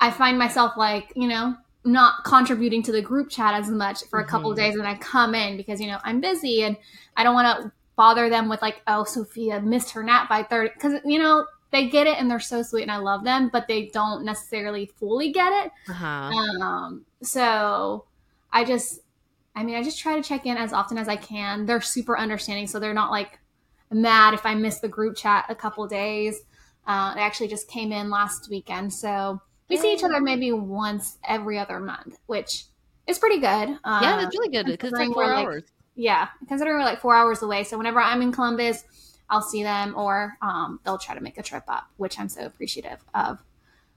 I 0.00 0.10
find 0.10 0.38
myself 0.38 0.76
like 0.76 1.12
you 1.16 1.28
know 1.28 1.56
not 1.86 2.24
contributing 2.24 2.82
to 2.82 2.92
the 2.92 3.00
group 3.00 3.30
chat 3.30 3.54
as 3.54 3.70
much 3.70 4.04
for 4.10 4.18
a 4.18 4.26
couple 4.26 4.50
of 4.50 4.56
Mhm. 4.58 4.60
days, 4.60 4.74
and 4.74 4.86
I 4.86 4.96
come 4.96 5.34
in 5.34 5.56
because 5.56 5.80
you 5.80 5.86
know 5.86 5.98
I'm 6.04 6.20
busy 6.20 6.64
and 6.64 6.76
I 7.16 7.24
don't 7.24 7.34
want 7.34 7.62
to 7.62 7.72
bother 7.96 8.28
them 8.28 8.48
with 8.48 8.60
like, 8.60 8.82
oh, 8.88 9.04
Sophia 9.04 9.60
missed 9.60 9.92
her 9.92 10.02
nap 10.02 10.28
by 10.28 10.42
thirty 10.42 10.70
because 10.74 11.00
you 11.04 11.18
know 11.18 11.46
they 11.74 11.88
get 11.88 12.06
it 12.06 12.18
and 12.18 12.30
they're 12.30 12.38
so 12.38 12.62
sweet 12.62 12.82
and 12.82 12.90
I 12.90 12.98
love 12.98 13.24
them, 13.24 13.50
but 13.52 13.66
they 13.66 13.86
don't 13.86 14.24
necessarily 14.24 14.86
fully 14.86 15.32
get 15.32 15.66
it. 15.66 15.72
Uh-huh. 15.90 16.06
Um, 16.06 17.04
so 17.20 18.04
I 18.52 18.64
just, 18.64 19.00
I 19.56 19.64
mean, 19.64 19.74
I 19.74 19.82
just 19.82 19.98
try 19.98 20.14
to 20.14 20.22
check 20.22 20.46
in 20.46 20.56
as 20.56 20.72
often 20.72 20.98
as 20.98 21.08
I 21.08 21.16
can. 21.16 21.66
They're 21.66 21.80
super 21.80 22.16
understanding, 22.16 22.68
so 22.68 22.78
they're 22.78 22.94
not 22.94 23.10
like 23.10 23.40
mad 23.90 24.34
if 24.34 24.46
I 24.46 24.54
miss 24.54 24.78
the 24.78 24.88
group 24.88 25.16
chat 25.16 25.46
a 25.48 25.54
couple 25.54 25.86
days. 25.88 26.40
Uh, 26.86 27.14
they 27.14 27.20
actually 27.20 27.48
just 27.48 27.66
came 27.66 27.90
in 27.90 28.08
last 28.08 28.48
weekend, 28.50 28.92
so 28.92 29.40
we 29.68 29.76
see 29.76 29.92
each 29.92 30.04
other 30.04 30.20
maybe 30.20 30.52
once 30.52 31.18
every 31.26 31.58
other 31.58 31.80
month, 31.80 32.18
which 32.26 32.66
is 33.06 33.18
pretty 33.18 33.40
good. 33.40 33.78
Uh, 33.82 34.00
yeah, 34.02 34.16
that's 34.16 34.36
really 34.36 34.50
good 34.50 34.66
because 34.66 34.90
it's 34.90 34.98
like 34.98 35.08
four 35.08 35.24
we're, 35.24 35.34
like, 35.34 35.46
hours. 35.46 35.62
yeah, 35.96 36.28
considering 36.46 36.76
we're 36.76 36.84
like 36.84 37.00
four 37.00 37.16
hours 37.16 37.42
away. 37.42 37.64
So 37.64 37.78
whenever 37.78 38.00
I'm 38.00 38.22
in 38.22 38.32
Columbus, 38.32 38.84
I'll 39.30 39.42
see 39.42 39.62
them 39.62 39.94
or 39.96 40.36
um, 40.42 40.80
they'll 40.84 40.98
try 40.98 41.14
to 41.14 41.20
make 41.20 41.38
a 41.38 41.42
trip 41.42 41.64
up, 41.68 41.84
which 41.96 42.18
I'm 42.18 42.28
so 42.28 42.44
appreciative 42.44 42.98
of. 43.14 43.38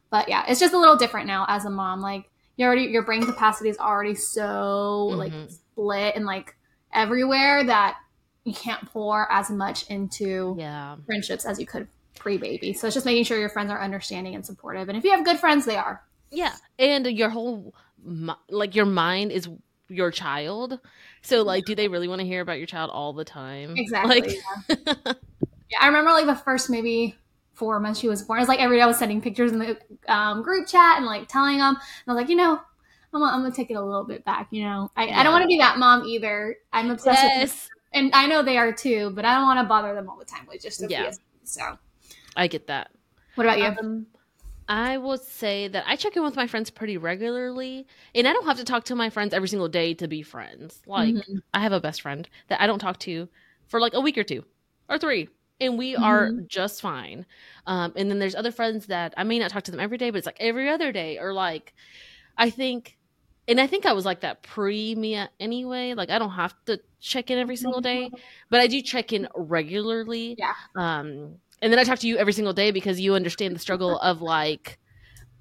But 0.10 0.30
yeah, 0.30 0.46
it's 0.48 0.60
just 0.60 0.74
a 0.74 0.80
little 0.80 0.96
different 0.96 1.28
now 1.28 1.46
as 1.50 1.66
a 1.66 1.70
mom. 1.70 2.02
Like 2.02 2.30
you 2.56 2.66
already, 2.66 2.84
your 2.84 3.04
brain 3.04 3.26
capacity 3.26 3.70
is 3.70 3.78
already 3.78 4.16
so 4.16 5.06
like 5.08 5.34
Mhm. 5.34 5.52
split 5.52 6.16
and 6.16 6.26
like 6.26 6.56
everywhere 6.94 7.64
that 7.66 7.98
you 8.46 8.54
can't 8.54 8.86
pour 8.90 9.30
as 9.32 9.50
much 9.50 9.90
into 9.90 10.56
yeah. 10.58 10.96
friendships 11.06 11.44
as 11.46 11.60
you 11.60 11.66
could 11.66 11.88
pre-baby. 12.16 12.74
So 12.74 12.88
it's 12.88 12.94
just 12.94 13.06
making 13.06 13.26
sure 13.26 13.38
your 13.38 13.50
friends 13.50 13.70
are 13.70 13.82
understanding 13.82 14.34
and 14.36 14.46
supportive. 14.46 14.88
And 14.90 14.98
if 14.98 15.04
you 15.04 15.12
have 15.12 15.26
good 15.26 15.40
friends, 15.40 15.66
they 15.66 15.76
are. 15.76 16.02
Yeah, 16.32 16.56
and 16.80 17.06
your 17.06 17.30
whole 17.30 17.74
like 18.50 18.76
your 18.76 18.86
mind 18.86 19.32
is 19.32 19.50
your 19.90 20.12
child. 20.12 20.80
So 21.28 21.44
like, 21.44 21.66
do 21.66 21.76
they 21.76 21.88
really 21.90 22.08
want 22.08 22.22
to 22.22 22.26
hear 22.28 22.42
about 22.42 22.58
your 22.58 22.68
child 22.68 22.90
all 22.92 23.12
the 23.14 23.26
time? 23.26 23.74
Exactly. 23.76 24.40
Like, 24.70 24.78
yeah. 24.86 25.14
Yeah, 25.70 25.80
I 25.82 25.88
remember 25.88 26.12
like 26.12 26.26
the 26.28 26.36
first 26.36 26.70
maybe 26.70 27.14
four 27.54 27.78
months 27.82 28.00
she 28.00 28.08
was 28.08 28.22
born. 28.24 28.40
It's 28.40 28.48
like 28.48 28.62
every 28.62 28.78
day 28.78 28.84
I 28.84 28.88
was 28.88 28.98
sending 28.98 29.20
pictures 29.20 29.52
in 29.52 29.60
the 29.60 29.78
um, 30.08 30.42
group 30.42 30.66
chat 30.66 30.96
and 30.96 31.06
like 31.06 31.28
telling 31.28 31.58
them. 31.58 31.76
And 31.76 31.78
I 32.08 32.12
was 32.14 32.22
like, 32.22 32.30
you 32.30 32.38
know, 32.38 32.54
I'm, 33.14 33.20
gonna- 33.20 33.36
I'm 33.36 33.42
gonna 33.42 33.54
take 33.54 33.70
it 33.70 33.74
a 33.74 33.82
little 33.84 34.06
bit 34.06 34.24
back. 34.24 34.48
You 34.52 34.64
know, 34.64 34.90
I, 34.96 35.10
I 35.10 35.24
don't 35.24 35.34
want 35.34 35.42
to 35.42 35.48
be 35.50 35.58
that 35.58 35.78
mom 35.78 36.06
either. 36.06 36.56
I'm 36.72 36.90
obsessed 36.90 37.22
with, 37.42 37.70
and 37.92 38.12
I 38.14 38.28
know 38.28 38.44
they 38.44 38.58
are 38.58 38.72
too. 38.72 39.12
But 39.14 39.26
I 39.26 39.34
don't 39.36 39.44
want 39.46 39.60
to 39.60 39.66
bother 39.66 39.94
them 39.94 40.08
all 40.10 40.18
the 40.18 40.24
time 40.24 40.48
with 40.50 40.62
just. 40.62 40.90
Yeah. 40.90 41.12
So, 41.44 41.78
I 42.38 42.48
get 42.48 42.68
that. 42.68 42.90
what 43.36 43.46
about 43.46 43.58
you? 43.60 43.66
Um, 43.66 44.06
I 44.70 44.98
would 44.98 45.22
say 45.22 45.68
that 45.70 45.86
I 45.88 45.96
check 45.96 46.16
in 46.18 46.24
with 46.24 46.36
my 46.36 46.48
friends 46.48 46.70
pretty 46.70 46.98
regularly, 46.98 47.88
and 48.14 48.28
I 48.28 48.34
don't 48.34 48.46
have 48.46 48.58
to 48.58 48.66
talk 48.66 48.84
to 48.86 48.96
my 48.96 49.10
friends 49.10 49.34
every 49.34 49.48
single 49.48 49.70
day 49.70 49.94
to 49.96 50.08
be 50.08 50.22
friends. 50.24 50.82
Like, 50.86 51.16
Mhm. 51.16 51.42
I 51.54 51.62
have 51.62 51.72
a 51.72 51.80
best 51.80 52.02
friend 52.02 52.28
that 52.50 52.60
I 52.62 52.68
don't 52.68 52.80
talk 52.80 53.00
to 53.02 53.30
for 53.68 53.80
like 53.80 53.94
a 53.94 54.02
week 54.02 54.18
or 54.18 54.24
two 54.26 54.44
or 54.90 54.98
three, 55.00 55.30
and 55.62 55.78
we 55.78 55.96
are 55.96 56.34
Mm-hmm. 56.34 56.46
just 56.48 56.82
fine. 56.82 57.26
Um, 57.66 57.94
and 57.96 58.10
then 58.12 58.20
there's 58.20 58.36
other 58.36 58.52
friends 58.52 58.88
that 58.88 59.14
I 59.18 59.24
may 59.24 59.40
not 59.40 59.52
talk 59.52 59.64
to 59.64 59.72
them 59.72 59.80
every 59.80 59.98
day, 59.98 60.10
but 60.10 60.18
it's 60.18 60.26
like 60.28 60.38
every 60.40 60.70
other 60.70 60.92
day, 60.92 61.18
or 61.18 61.32
like 61.34 61.74
I 62.38 62.50
think, 62.50 62.98
and 63.48 63.60
I 63.62 63.68
think 63.68 63.86
I 63.86 63.94
was 63.94 64.06
like 64.06 64.22
that 64.22 64.44
pre 64.44 64.96
Mia 64.96 65.30
anyway. 65.40 65.94
Like 65.94 66.10
I 66.10 66.20
don't 66.20 66.32
have 66.32 66.56
to 66.66 66.80
check 67.00 67.32
in 67.32 67.40
every 67.40 67.58
single 67.58 67.82
day, 67.82 68.12
but 68.50 68.60
I 68.62 68.68
do 68.68 68.82
check 68.82 69.14
in 69.14 69.28
regularly. 69.36 70.38
Yeah. 70.38 70.54
Um, 70.76 71.38
and 71.62 71.72
then 71.72 71.80
I 71.80 71.84
talk 71.84 72.00
to 72.00 72.08
you 72.08 72.18
every 72.18 72.34
single 72.34 72.54
day 72.54 72.72
because 72.72 73.00
you 73.00 73.16
understand 73.16 73.56
the 73.56 73.60
struggle 73.60 73.96
uh-huh. 73.96 74.12
of 74.12 74.22
like 74.22 74.80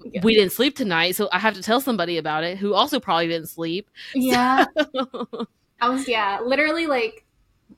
Yeah. 0.03 0.21
we 0.23 0.35
didn't 0.35 0.51
sleep 0.51 0.75
tonight, 0.75 1.15
so 1.15 1.29
I 1.31 1.39
have 1.39 1.53
to 1.55 1.61
tell 1.61 1.81
somebody 1.81 2.17
about 2.17 2.43
it 2.43 2.57
who 2.57 2.73
also 2.73 2.99
probably 2.99 3.27
didn't 3.27 3.49
sleep. 3.49 3.89
yeah, 4.13 4.65
I 5.81 5.89
was 5.89 6.07
yeah, 6.07 6.39
literally 6.43 6.87
like. 6.87 7.23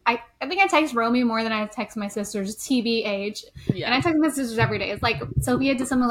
I, 0.05 0.21
I 0.39 0.47
think 0.47 0.61
I 0.61 0.67
text 0.67 0.93
Romy 0.93 1.23
more 1.23 1.43
than 1.43 1.51
I 1.51 1.65
text 1.65 1.97
my 1.97 2.07
sisters, 2.07 2.55
TBH. 2.57 3.43
Yeah. 3.73 3.87
And 3.87 3.93
I 3.95 4.01
text 4.01 4.19
my 4.19 4.29
sisters 4.29 4.57
every 4.59 4.77
day. 4.77 4.91
It's 4.91 5.01
like 5.01 5.21
Sophia 5.41 5.75
did 5.75 5.87
something. 5.87 6.09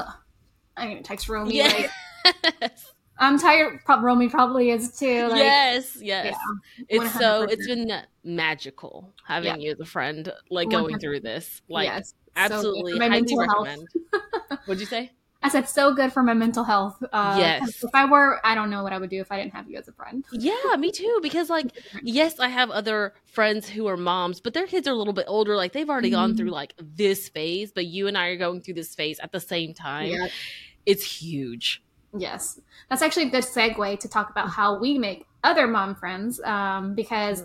I'm 0.76 0.88
gonna 0.88 1.02
text 1.02 1.28
Romy. 1.28 1.56
Yeah. 1.56 1.86
Like, 2.24 2.72
I'm 3.18 3.38
tired. 3.38 3.80
Romy 3.88 4.28
probably 4.28 4.70
is 4.70 4.96
too. 4.98 5.28
Like, 5.28 5.38
yes, 5.40 5.96
yes. 6.00 6.36
It's 6.88 7.12
so 7.18 7.42
it's 7.42 7.66
been 7.66 7.90
magical 8.24 9.12
having 9.26 9.60
you 9.60 9.72
as 9.72 9.80
a 9.80 9.84
friend, 9.84 10.32
like 10.50 10.70
going 10.70 10.98
through 10.98 11.20
this. 11.20 11.60
Like 11.68 11.86
yes, 11.86 12.14
absolutely 12.36 12.92
for 12.92 12.98
my 12.98 13.08
highly 13.08 13.20
mental 13.22 13.40
health. 13.42 13.66
recommend. 13.66 13.88
What'd 14.66 14.80
you 14.80 14.86
say? 14.86 15.12
I 15.40 15.48
said 15.50 15.68
so 15.68 15.94
good 15.94 16.12
for 16.12 16.20
my 16.24 16.34
mental 16.34 16.64
health. 16.64 17.00
Uh, 17.12 17.36
Yes. 17.38 17.84
If 17.84 17.90
I 17.94 18.06
were, 18.06 18.44
I 18.44 18.56
don't 18.56 18.70
know 18.70 18.82
what 18.82 18.92
I 18.92 18.98
would 18.98 19.08
do 19.08 19.20
if 19.20 19.30
I 19.30 19.38
didn't 19.38 19.52
have 19.54 19.70
you 19.70 19.78
as 19.78 19.86
a 19.86 19.92
friend. 19.92 20.24
Yeah, 20.32 20.74
me 20.76 20.90
too. 20.90 21.18
Because 21.22 21.48
like, 21.48 21.70
yes, 22.02 22.40
I 22.40 22.48
have 22.48 22.70
other 22.70 23.14
friends 23.24 23.68
who 23.68 23.86
are 23.86 23.96
moms, 23.96 24.40
but 24.40 24.52
their 24.52 24.66
kids 24.66 24.88
are 24.88 24.90
a 24.90 24.96
little 24.96 25.12
bit 25.12 25.26
older. 25.28 25.54
Like 25.54 25.72
they've 25.72 25.88
already 25.88 26.10
gone 26.10 26.32
Mhm. 26.32 26.36
through 26.38 26.50
like 26.50 26.74
this 26.80 27.28
phase, 27.28 27.70
but 27.70 27.86
you 27.86 28.08
and 28.08 28.18
I 28.18 28.26
are 28.28 28.36
going 28.36 28.62
through 28.62 28.74
this 28.74 28.94
phase 28.96 29.20
at 29.20 29.30
the 29.30 29.38
same 29.40 29.74
time. 29.74 30.08
Yeah. 30.08 30.26
It's 30.86 31.04
huge. 31.04 31.82
Yes, 32.16 32.60
that's 32.88 33.02
actually 33.02 33.28
a 33.28 33.30
good 33.30 33.44
segue 33.44 34.00
to 34.00 34.08
talk 34.08 34.30
about 34.30 34.48
how 34.48 34.78
we 34.78 34.98
make 34.98 35.26
other 35.44 35.66
mom 35.66 35.94
friends. 35.94 36.40
Um, 36.42 36.94
because 36.94 37.44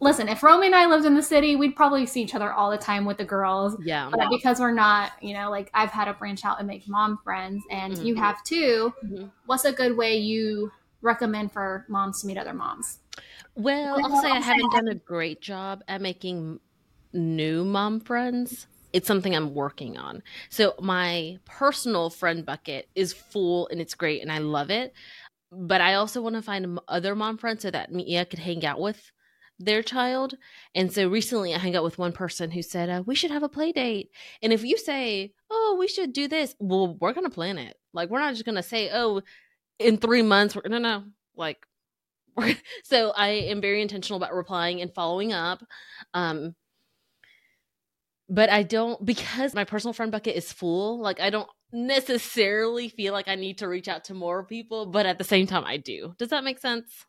listen, 0.00 0.28
if 0.28 0.42
Romy 0.42 0.66
and 0.66 0.74
I 0.74 0.86
lived 0.86 1.06
in 1.06 1.14
the 1.14 1.22
city, 1.22 1.56
we'd 1.56 1.74
probably 1.76 2.06
see 2.06 2.22
each 2.22 2.34
other 2.34 2.52
all 2.52 2.70
the 2.70 2.76
time 2.78 3.04
with 3.04 3.18
the 3.18 3.24
girls. 3.24 3.76
Yeah. 3.84 4.10
But 4.10 4.28
because 4.30 4.60
we're 4.60 4.72
not, 4.72 5.12
you 5.22 5.32
know, 5.34 5.50
like 5.50 5.70
I've 5.74 5.90
had 5.90 6.06
to 6.06 6.12
branch 6.12 6.44
out 6.44 6.58
and 6.58 6.66
make 6.66 6.86
mom 6.88 7.18
friends, 7.24 7.64
and 7.70 7.96
you 7.98 8.14
Mhm. 8.14 8.18
have 8.18 8.42
too. 8.44 8.92
Mhm. 9.04 9.30
What's 9.46 9.64
a 9.64 9.72
good 9.72 9.96
way 9.96 10.16
you 10.16 10.70
recommend 11.02 11.52
for 11.52 11.86
moms 11.88 12.20
to 12.22 12.26
meet 12.26 12.36
other 12.36 12.52
moms? 12.52 12.98
Well, 13.54 13.98
I'll 14.04 14.20
say 14.20 14.30
I 14.30 14.40
haven't 14.40 14.72
done 14.72 14.88
a 14.88 14.94
great 14.94 15.40
job 15.40 15.82
at 15.88 16.00
making 16.02 16.60
new 17.12 17.64
mom 17.64 18.00
friends. 18.00 18.66
It's 18.96 19.06
something 19.06 19.36
I'm 19.36 19.52
working 19.52 19.98
on. 19.98 20.22
So 20.48 20.74
my 20.80 21.36
personal 21.44 22.08
friend 22.08 22.46
bucket 22.46 22.88
is 22.94 23.12
full 23.12 23.68
and 23.68 23.78
it's 23.78 23.92
great 23.92 24.22
and 24.22 24.32
I 24.32 24.38
love 24.38 24.70
it. 24.70 24.94
But 25.52 25.82
I 25.82 25.92
also 25.94 26.22
want 26.22 26.34
to 26.36 26.40
find 26.40 26.80
other 26.88 27.14
mom 27.14 27.36
friends 27.36 27.60
so 27.60 27.70
that 27.70 27.92
Mia 27.92 28.24
could 28.24 28.38
hang 28.38 28.64
out 28.64 28.80
with 28.80 29.12
their 29.58 29.82
child. 29.82 30.38
And 30.74 30.90
so 30.90 31.08
recently 31.10 31.54
I 31.54 31.58
hung 31.58 31.76
out 31.76 31.84
with 31.84 31.98
one 31.98 32.12
person 32.12 32.50
who 32.50 32.62
said, 32.62 32.88
uh, 32.88 33.02
we 33.04 33.14
should 33.14 33.30
have 33.30 33.42
a 33.42 33.50
play 33.50 33.70
date. 33.70 34.12
And 34.40 34.50
if 34.50 34.64
you 34.64 34.78
say, 34.78 35.34
oh, 35.50 35.76
we 35.78 35.88
should 35.88 36.14
do 36.14 36.26
this, 36.26 36.54
well, 36.58 36.96
we're 36.98 37.12
going 37.12 37.28
to 37.28 37.34
plan 37.34 37.58
it. 37.58 37.76
Like, 37.92 38.08
we're 38.08 38.20
not 38.20 38.32
just 38.32 38.46
going 38.46 38.54
to 38.54 38.62
say, 38.62 38.88
oh, 38.90 39.20
in 39.78 39.98
three 39.98 40.22
months, 40.22 40.56
we're 40.56 40.62
no, 40.70 40.78
no. 40.78 41.04
Like, 41.36 41.58
so 42.82 43.10
I 43.10 43.28
am 43.28 43.60
very 43.60 43.82
intentional 43.82 44.16
about 44.16 44.34
replying 44.34 44.80
and 44.80 44.94
following 44.94 45.34
up. 45.34 45.62
Um, 46.14 46.54
but 48.28 48.50
I 48.50 48.62
don't 48.62 49.04
because 49.04 49.54
my 49.54 49.64
personal 49.64 49.92
friend 49.92 50.12
bucket 50.12 50.36
is 50.36 50.52
full. 50.52 51.00
Like 51.00 51.20
I 51.20 51.30
don't 51.30 51.48
necessarily 51.72 52.88
feel 52.88 53.12
like 53.12 53.28
I 53.28 53.34
need 53.34 53.58
to 53.58 53.68
reach 53.68 53.88
out 53.88 54.04
to 54.04 54.14
more 54.14 54.44
people, 54.44 54.86
but 54.86 55.06
at 55.06 55.18
the 55.18 55.24
same 55.24 55.46
time, 55.46 55.64
I 55.64 55.76
do. 55.76 56.14
Does 56.18 56.28
that 56.30 56.44
make 56.44 56.58
sense? 56.58 57.06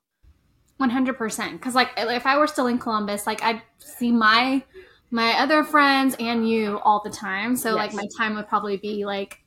One 0.78 0.90
hundred 0.90 1.18
percent. 1.18 1.54
Because 1.54 1.76
like, 1.76 1.90
if 1.98 2.26
I 2.26 2.38
were 2.38 2.48
still 2.48 2.68
in 2.68 2.78
Columbus, 2.78 3.26
like 3.26 3.42
I'd 3.44 3.62
see 3.80 4.12
my 4.12 4.64
my 5.10 5.32
other 5.40 5.64
friends 5.64 6.16
and 6.20 6.48
you 6.48 6.80
all 6.80 7.02
the 7.04 7.10
time. 7.10 7.56
So 7.56 7.74
like, 7.74 7.94
my 7.94 8.06
time 8.18 8.36
would 8.36 8.48
probably 8.48 8.78
be 8.78 9.06
like 9.06 9.44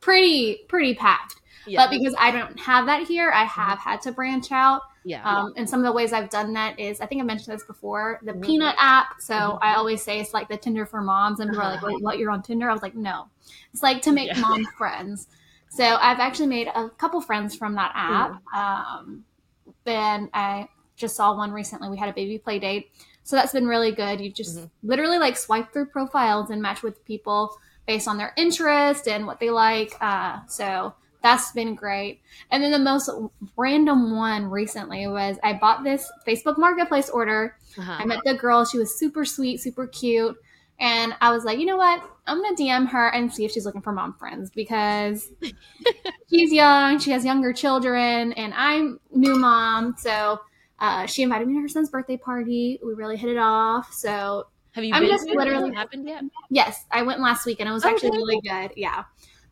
pretty 0.00 0.64
pretty 0.68 0.94
packed. 0.94 1.36
Yeah, 1.66 1.84
But 1.86 1.90
because 1.90 2.14
I 2.18 2.30
don't 2.30 2.58
have 2.60 2.86
that 2.86 3.06
here, 3.06 3.30
I 3.30 3.44
have 3.44 3.78
had 3.78 4.00
to 4.02 4.12
branch 4.12 4.52
out. 4.52 4.82
yeah, 5.04 5.22
Um, 5.24 5.52
and 5.56 5.68
some 5.68 5.80
of 5.80 5.84
the 5.86 5.92
ways 5.92 6.12
I've 6.12 6.30
done 6.30 6.52
that 6.54 6.78
is, 6.78 7.00
I 7.00 7.06
think 7.06 7.20
I 7.20 7.24
mentioned 7.24 7.54
this 7.56 7.64
before, 7.64 8.20
the 8.22 8.32
Mhm. 8.32 8.42
Peanut 8.42 8.74
app. 8.78 9.20
So 9.20 9.34
Mhm. 9.34 9.58
I 9.62 9.74
always 9.74 10.02
say 10.02 10.20
it's 10.20 10.34
like 10.34 10.48
the 10.48 10.56
Tinder 10.56 10.86
for 10.86 11.00
moms, 11.00 11.40
and 11.40 11.50
people 11.50 11.62
are 11.64 11.70
like, 11.70 11.78
Uh-huh. 11.78 11.92
"Wait, 11.94 12.02
what? 12.02 12.18
You're 12.18 12.30
on 12.30 12.42
Tinder?" 12.42 12.68
I 12.68 12.72
was 12.72 12.82
like, 12.82 12.94
"No, 12.94 13.28
it's 13.72 13.82
like 13.82 14.02
to 14.02 14.12
make 14.12 14.28
Yeah. 14.28 14.40
mom 14.40 14.64
friends." 14.78 15.28
So 15.70 15.84
I've 15.84 16.20
actually 16.20 16.46
made 16.48 16.68
a 16.68 16.88
couple 16.90 17.20
friends 17.20 17.56
from 17.56 17.74
that 17.74 17.92
app. 17.94 18.42
Um, 18.54 19.24
and 19.86 20.28
I 20.32 20.68
just 20.96 21.16
saw 21.16 21.36
one 21.36 21.52
recently. 21.52 21.88
We 21.88 21.96
had 21.98 22.08
a 22.08 22.12
baby 22.12 22.38
play 22.38 22.58
date, 22.58 22.90
so 23.24 23.36
that's 23.36 23.52
been 23.52 23.66
really 23.66 23.92
good. 23.92 24.20
You 24.20 24.30
just 24.30 24.58
Mhm. 24.58 24.70
literally 24.82 25.18
like 25.18 25.36
swipe 25.36 25.72
through 25.72 25.86
profiles 25.86 26.50
and 26.50 26.62
match 26.62 26.82
with 26.82 27.04
people 27.04 27.56
based 27.86 28.08
on 28.08 28.16
their 28.16 28.32
interest 28.36 29.08
and 29.08 29.26
what 29.26 29.40
they 29.40 29.50
like. 29.50 29.94
Uh, 30.00 30.38
so 30.46 30.94
that's 31.24 31.50
been 31.50 31.74
great. 31.74 32.20
And 32.52 32.62
then 32.62 32.70
the 32.70 32.78
most 32.78 33.10
random 33.56 34.14
one 34.14 34.44
recently 34.44 35.08
was 35.08 35.38
I 35.42 35.54
bought 35.54 35.82
this 35.82 36.08
Facebook 36.24 36.58
Marketplace 36.58 37.08
order. 37.10 37.56
uh-huh. 37.76 37.96
I 37.98 38.04
met 38.04 38.20
the 38.24 38.34
girl. 38.34 38.64
She 38.64 38.78
was 38.78 38.96
super 38.96 39.24
sweet, 39.24 39.60
super 39.60 39.88
cute. 39.88 40.36
And 40.78 41.14
I 41.20 41.30
was 41.32 41.44
like, 41.44 41.58
you 41.58 41.66
know 41.66 41.76
what? 41.76 42.02
I'm 42.26 42.42
going 42.42 42.54
to 42.56 42.62
DM 42.62 42.88
her 42.90 43.08
and 43.08 43.32
see 43.32 43.44
if 43.44 43.52
she's 43.52 43.64
looking 43.64 43.80
for 43.80 43.92
mom 43.92 44.12
friends 44.14 44.50
because 44.54 45.30
she's 46.30 46.52
young. 46.52 46.98
She 46.98 47.10
has 47.12 47.24
younger 47.24 47.52
children, 47.52 48.32
and 48.34 48.52
I'm 48.54 49.00
new 49.12 49.36
mom. 49.36 49.94
So 49.98 50.40
Uh, 50.80 51.06
she 51.06 51.22
invited 51.22 51.46
me 51.48 51.54
to 51.54 51.60
her 51.60 51.68
son's 51.68 51.88
birthday 51.90 52.16
party. 52.16 52.78
We 52.84 52.92
really 52.94 53.16
hit 53.16 53.30
it 53.30 53.38
off. 53.38 53.92
So 53.94 54.46
Have 54.72 54.82
you 54.84 54.92
I'm 54.92 55.02
been 55.02 55.10
just? 55.10 55.28
Literally- 55.28 55.72
happened 55.74 56.06
yet? 56.08 56.24
yes, 56.50 56.84
I 56.90 57.02
went 57.02 57.20
last 57.20 57.46
week 57.46 57.60
and 57.60 57.68
it 57.68 57.72
was 57.72 57.84
Oh, 57.84 57.88
actually 57.90 58.10
really 58.10 58.40
good. 58.42 58.72
Yeah. 58.76 59.04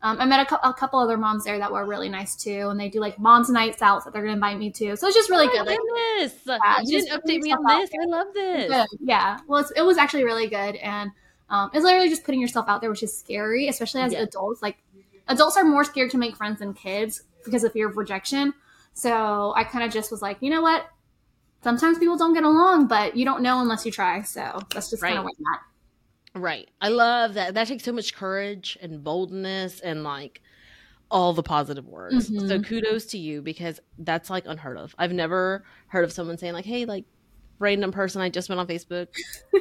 Um, 0.03 0.19
I 0.19 0.25
met 0.25 0.41
a, 0.41 0.45
cou- 0.45 0.69
a 0.69 0.73
couple 0.73 0.99
other 0.99 1.17
moms 1.17 1.45
there 1.45 1.57
that 1.57 1.71
were 1.71 1.85
really 1.85 2.09
nice 2.09 2.35
too, 2.35 2.67
and 2.69 2.77
they 2.79 2.89
do 2.89 2.99
like 2.99 3.17
moms 3.17 3.49
nights 3.49 3.81
out 3.81 4.03
that 4.03 4.11
they're 4.13 4.21
gonna 4.21 4.33
invite 4.33 4.57
me 4.59 4.69
to. 4.71 4.97
So 4.97 5.07
it's 5.07 5.15
just 5.15 5.29
really 5.29 5.47
oh 5.47 5.51
good. 5.51 5.65
my 5.65 5.71
Like, 5.71 5.79
goodness. 5.79 6.41
Yeah, 6.45 6.79
you 6.83 6.99
didn't 6.99 7.07
just 7.07 7.25
update 7.25 7.39
me 7.41 7.51
on 7.53 7.63
put 7.63 7.71
yourself 7.71 7.71
out 7.71 7.79
this. 7.81 7.89
I 8.01 8.05
love 8.05 8.27
this. 8.33 8.67
good. 8.91 8.99
Yeah. 9.07 9.39
Well, 9.47 9.61
it's, 9.61 9.71
it 9.71 9.81
was 9.81 9.97
actually 9.97 10.25
really 10.25 10.47
good, 10.47 10.75
and 10.75 11.09
um, 11.49 11.69
it's 11.73 11.83
literally 11.85 12.09
just 12.09 12.25
putting 12.25 12.41
yourself 12.41 12.67
out 12.67 12.81
there, 12.81 12.89
which 12.89 13.01
is 13.01 13.17
scary, 13.17 13.69
especially 13.69 14.01
as 14.01 14.11
Yeah. 14.11 14.23
adults. 14.23 14.61
Like, 14.61 14.75
adults 15.29 15.55
are 15.55 15.63
more 15.63 15.85
scared 15.85 16.11
to 16.11 16.17
make 16.17 16.35
friends 16.35 16.59
than 16.59 16.73
kids 16.73 17.23
because 17.45 17.63
of 17.63 17.71
fear 17.71 17.87
of 17.87 17.95
rejection. 17.95 18.53
So 18.93 19.53
I 19.55 19.63
kind 19.63 19.85
of 19.85 19.91
just 19.91 20.11
was 20.11 20.21
like, 20.21 20.37
you 20.41 20.49
know 20.49 20.61
what? 20.61 20.85
Sometimes 21.63 21.97
people 21.97 22.17
don't 22.17 22.33
get 22.33 22.43
along, 22.43 22.87
but 22.87 23.15
you 23.15 23.23
don't 23.23 23.41
know 23.41 23.61
unless 23.61 23.85
you 23.85 23.91
try. 23.91 24.21
So 24.23 24.59
that's 24.73 24.89
just 24.89 25.01
kind 25.01 25.17
of 25.17 25.23
where 25.23 25.31
I'm 25.37 25.53
at. 25.55 25.61
Right. 26.35 26.69
I 26.81 26.89
love 26.89 27.35
that. 27.35 27.53
That 27.53 27.67
takes 27.67 27.83
so 27.83 27.91
much 27.91 28.15
courage 28.15 28.77
and 28.81 29.03
boldness 29.03 29.79
and 29.81 30.03
like 30.03 30.41
all 31.11 31.33
the 31.33 31.43
positive 31.43 31.87
words. 31.87 32.29
Mhm. 32.29 32.47
So 32.47 32.59
kudos 32.61 33.05
to 33.07 33.17
you 33.19 33.41
because 33.41 33.79
that's 33.99 34.29
like 34.29 34.45
unheard 34.47 34.77
of. 34.77 34.95
I've 34.97 35.13
never 35.13 35.63
heard 35.87 36.03
of 36.03 36.11
someone 36.11 36.37
saying 36.39 36.53
like, 36.53 36.65
"Hey, 36.65 36.85
like 36.85 37.05
random 37.59 37.91
person 37.91 38.19
I 38.21 38.29
just 38.29 38.49
met 38.49 38.57
on 38.57 38.65
Facebook 38.67 39.09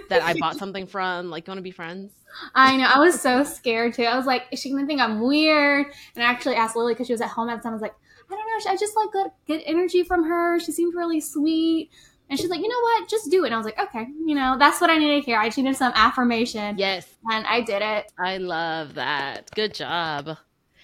that 0.08 0.22
I 0.22 0.32
bought 0.38 0.56
something 0.58 0.87
from, 0.87 1.28
like, 1.28 1.46
want 1.46 1.58
to 1.58 1.62
be 1.62 1.70
friends?" 1.70 2.12
I 2.54 2.78
know. 2.78 2.85
I 2.85 2.98
was 2.98 3.20
so 3.20 3.44
scared 3.44 3.92
too. 3.92 4.04
I 4.04 4.16
was 4.16 4.24
like, 4.24 4.44
is 4.50 4.58
she 4.61 4.70
gonna 4.70 4.87
think 4.87 5.02
I'm 5.02 5.20
weird? 5.20 5.87
And 6.14 6.24
I 6.24 6.28
actually 6.30 6.54
asked 6.54 6.74
Lily 6.74 6.94
because 6.94 7.06
she 7.06 7.12
was 7.12 7.20
at 7.20 7.28
home 7.28 7.50
at 7.50 7.58
the 7.58 7.62
time. 7.62 7.72
I 7.72 7.74
was 7.74 7.82
like, 7.82 7.94
I 8.30 8.35
don't 8.35 8.46
know. 8.64 8.70
I 8.72 8.76
just 8.78 8.96
like 8.96 9.12
good, 9.12 9.30
good 9.46 9.62
energy 9.66 10.02
from 10.04 10.24
her. 10.24 10.58
She 10.58 10.72
seemed 10.72 10.94
really 10.94 11.20
sweet. 11.20 11.90
And 12.32 12.40
she's 12.40 12.48
like, 12.48 12.60
you 12.62 12.68
know 12.68 12.80
what? 12.80 13.08
Just 13.10 13.30
do 13.30 13.44
it. 13.44 13.48
And 13.48 13.54
I 13.54 13.58
was 13.58 13.66
like, 13.66 13.78
okay, 13.78 14.06
you 14.24 14.34
know, 14.34 14.56
that's 14.58 14.80
what 14.80 14.88
I 14.88 14.96
needed 14.96 15.20
to 15.20 15.26
hear. 15.26 15.38
I 15.38 15.50
needed 15.54 15.76
some 15.76 15.92
affirmation. 15.94 16.78
Yes, 16.78 17.06
And 17.30 17.46
I 17.46 17.60
did 17.60 17.82
it. 17.82 18.10
I 18.18 18.38
love 18.38 18.94
that. 18.94 19.50
Good 19.54 19.74
job. 19.74 20.38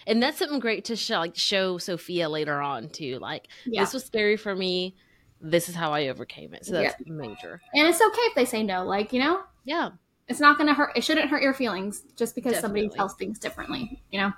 And 0.07 0.23
that's 0.23 0.37
something 0.39 0.59
great 0.59 0.85
to 0.87 0.97
show, 0.97 1.21
like 1.21 1.37
show 1.37 1.79
Sophia 1.79 2.29
later 2.29 2.61
on 2.61 2.91
too. 2.91 3.19
Like 3.19 3.49
Yeah. 3.65 3.81
this 3.83 3.95
was 3.95 4.05
scary 4.05 4.37
for 4.37 4.55
me. 4.55 4.95
This 5.41 5.71
is 5.71 5.75
how 5.75 5.91
I 5.95 6.09
overcame 6.09 6.53
it. 6.53 6.67
So 6.67 6.73
that's 6.73 6.97
major. 7.07 7.63
And 7.73 7.89
it's 7.89 8.01
okay 8.03 8.21
if 8.23 8.35
they 8.35 8.45
say 8.45 8.63
no. 8.63 8.85
Like, 8.85 9.15
you 9.15 9.21
know, 9.21 9.41
Yeah. 9.65 9.91
it's 10.29 10.41
not 10.41 10.59
going 10.59 10.67
to 10.69 10.75
hurt. 10.75 10.93
It 10.97 11.03
shouldn't 11.05 11.31
hurt 11.31 11.41
your 11.43 11.55
feelings 11.55 12.03
just 12.15 12.35
because 12.35 12.59
somebody 12.61 12.83
Definitely. 12.83 12.97
tells 12.99 13.15
things 13.15 13.39
differently, 13.39 14.03
you 14.11 14.21
know? 14.21 14.33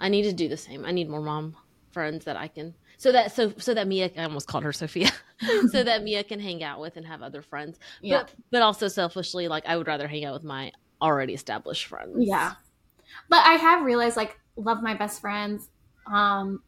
I 0.00 0.08
need 0.08 0.22
to 0.22 0.32
do 0.32 0.48
the 0.48 0.56
same. 0.56 0.86
I 0.86 0.90
need 0.90 1.10
more 1.10 1.20
mom 1.20 1.56
friends 1.92 2.24
that 2.24 2.36
I 2.38 2.48
can 2.48 2.74
so 3.04 3.12
that 3.12 3.32
so 3.36 3.52
so 3.58 3.74
that 3.74 3.86
Mia 3.86 4.10
I 4.16 4.24
almost 4.24 4.48
called 4.48 4.64
her 4.64 4.72
Sophia. 4.72 5.10
so 5.70 5.84
that 5.84 6.02
Mia 6.02 6.24
can 6.24 6.40
hang 6.40 6.64
out 6.64 6.80
with 6.80 6.96
and 6.96 7.04
have 7.06 7.20
other 7.20 7.42
friends. 7.42 7.78
Yeah. 8.00 8.20
But 8.20 8.34
but 8.50 8.62
also 8.62 8.88
selfishly, 8.88 9.46
like 9.46 9.66
I 9.66 9.76
would 9.76 9.86
rather 9.86 10.08
hang 10.08 10.24
out 10.24 10.32
with 10.32 10.42
my 10.44 10.72
already 11.02 11.34
established 11.34 11.84
friends. 11.84 12.16
Yeah. 12.16 12.54
But 13.28 13.46
I 13.46 13.52
have 13.56 13.84
realized 13.84 14.16
like 14.16 14.38
love 14.56 14.82
my 14.82 14.94
best 14.94 15.20
friends. 15.20 15.68
Um 16.06 16.62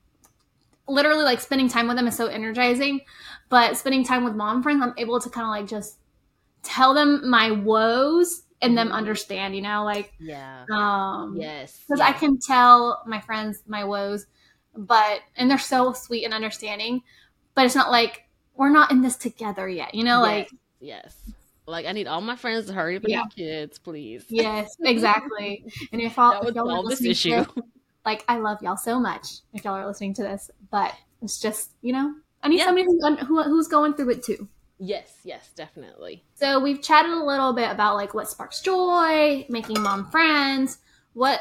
literally 0.87 1.25
like 1.25 1.41
spending 1.41 1.69
time 1.71 1.89
with 1.89 1.97
them 1.97 2.07
is 2.07 2.15
so 2.15 2.27
energizing. 2.27 3.01
But 3.49 3.79
spending 3.79 4.05
time 4.05 4.23
with 4.23 4.35
mom 4.35 4.63
friends, 4.63 4.83
I'm 4.83 4.93
able 4.99 5.19
to 5.21 5.31
kind 5.31 5.47
of 5.47 5.51
like 5.51 5.67
just 5.67 5.99
tell 6.63 6.93
them 6.93 7.31
my 7.31 7.51
woes 7.51 8.43
and 8.61 8.77
them 8.77 8.89
Mhm. 8.89 8.93
understand, 8.93 9.57
you 9.57 9.63
know, 9.63 9.85
like 9.85 10.13
Yeah. 10.19 10.67
um 10.71 11.37
Yes. 11.41 11.81
because 11.89 12.01
yeah. 12.01 12.09
I 12.09 12.13
can 12.13 12.39
tell 12.39 13.03
my 13.07 13.23
friends 13.23 13.63
my 13.67 13.85
woes, 13.85 14.27
but 14.77 15.21
and 15.37 15.51
they're 15.51 15.59
so 15.59 15.93
sweet 15.93 16.25
and 16.25 16.35
understanding, 16.35 17.03
but 17.55 17.65
it's 17.67 17.75
not 17.75 17.91
like 17.91 18.25
we're 18.55 18.71
not 18.71 18.91
in 18.91 19.03
this 19.03 19.17
together 19.17 19.69
yet, 19.69 19.95
you 19.95 20.05
know, 20.05 20.21
like 20.21 20.51
yes. 20.81 21.17
Like 21.69 21.87
I 21.87 21.93
need 21.93 22.07
all 22.07 22.21
my 22.21 22.37
friends 22.37 22.67
to 22.67 22.73
hurry 22.73 22.97
up 22.97 23.03
and 23.03 23.11
Yeah. 23.11 23.23
have 23.23 23.35
kids, 23.35 23.79
please. 23.79 24.25
yes, 24.29 24.69
exactly. 24.81 25.65
And 25.93 26.01
if, 26.01 26.19
all, 26.19 26.31
That 26.33 26.49
if 26.49 26.55
y'all 26.55 26.85
this 26.85 27.05
issue. 27.05 27.31
this, 27.31 27.47
like 28.05 28.25
I 28.29 28.39
love 28.39 28.63
y'all 28.63 28.77
so 28.77 29.01
much 29.01 29.27
if 29.53 29.65
y'all 29.65 29.75
are 29.75 29.87
listening 29.87 30.15
to 30.15 30.23
this, 30.23 30.51
but 30.71 30.95
it's 31.23 31.41
just 31.41 31.73
you 31.83 31.93
know 31.93 32.15
I 32.43 32.49
need 32.49 32.59
Yeah. 32.59 32.67
somebody 32.67 32.87
who's, 32.87 33.21
who, 33.27 33.43
who's 33.43 33.69
going 33.69 33.95
through 33.95 34.11
it 34.11 34.23
too. 34.23 34.49
Yes, 34.79 35.19
yes, 35.25 35.51
definitely. 35.57 36.23
So 36.35 36.61
we've 36.61 36.83
chatted 36.83 37.11
a 37.11 37.25
little 37.25 37.53
bit 37.55 37.71
about 37.71 37.97
like 37.97 38.15
what 38.15 38.29
sparks 38.29 38.61
joy, 38.61 39.47
making 39.49 39.81
mom 39.81 40.11
friends. 40.11 40.79
What 41.15 41.41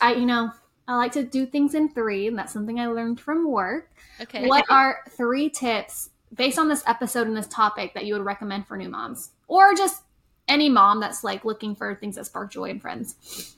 I 0.00 0.12
you 0.14 0.26
know 0.26 0.50
I 0.88 0.96
like 0.96 1.12
to 1.12 1.24
do 1.24 1.46
things 1.46 1.74
in 1.74 1.88
three, 1.88 2.28
and 2.28 2.38
that's 2.38 2.52
something 2.52 2.78
I 2.78 2.86
learned 2.86 3.20
from 3.20 3.50
work. 3.50 3.90
Okay. 4.20 4.46
What 4.46 4.64
are 4.70 5.00
three 5.10 5.50
tips 5.50 6.10
based 6.34 6.58
on 6.58 6.68
this 6.68 6.82
episode 6.86 7.26
and 7.26 7.36
this 7.36 7.48
topic 7.48 7.94
that 7.94 8.04
you 8.04 8.14
would 8.14 8.24
recommend 8.24 8.66
for 8.66 8.76
new 8.76 8.88
moms, 8.88 9.30
or 9.48 9.74
just 9.74 10.02
any 10.48 10.68
mom 10.68 11.00
that's 11.00 11.24
like 11.24 11.44
looking 11.44 11.74
for 11.74 11.94
things 11.94 12.16
that 12.16 12.26
spark 12.26 12.52
joy 12.52 12.70
in 12.70 12.80
friends? 12.80 13.56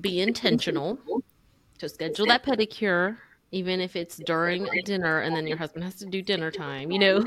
Be 0.00 0.20
intentional. 0.20 0.98
to 1.80 1.88
schedule 1.88 2.26
that 2.26 2.44
pedicure, 2.44 3.16
even 3.50 3.80
if 3.80 3.96
it's 3.96 4.16
during 4.16 4.68
dinner 4.84 5.20
and 5.20 5.34
then 5.34 5.46
your 5.46 5.56
husband 5.56 5.82
has 5.84 5.96
to 5.96 6.06
do 6.06 6.22
dinner 6.22 6.50
time, 6.50 6.90
you 6.90 6.98
know. 6.98 7.24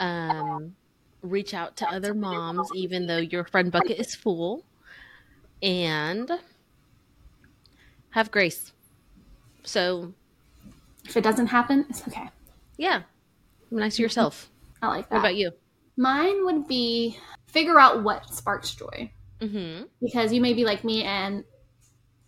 Um, 0.00 0.74
reach 1.22 1.54
out 1.54 1.76
to 1.76 1.88
other 1.88 2.14
moms, 2.14 2.68
even 2.74 3.06
though 3.06 3.18
your 3.18 3.44
friend 3.44 3.70
bucket 3.70 4.00
is 4.00 4.14
full, 4.14 4.64
and 5.62 6.30
have 8.12 8.30
grace. 8.30 8.72
So, 9.64 10.12
If 11.04 11.16
it 11.16 11.22
doesn't 11.24 11.48
happen, 11.48 11.86
it's 11.90 12.06
okay. 12.08 12.28
yeah, 12.78 13.02
be 13.70 13.76
nice 13.76 13.96
to 13.96 14.02
yourself. 14.02 14.50
I 14.80 14.88
like 14.88 15.08
that. 15.08 15.16
What 15.16 15.20
about 15.20 15.36
you? 15.36 15.50
Mine 15.96 16.44
would 16.44 16.66
be 16.66 17.18
figure 17.46 17.78
out 17.78 18.02
what 18.02 18.32
sparks 18.32 18.74
joy 18.74 19.10
Mm-hmm. 19.40 19.84
because 20.00 20.32
you 20.32 20.40
may 20.40 20.54
be 20.54 20.64
like 20.64 20.84
me 20.84 21.02
and 21.02 21.42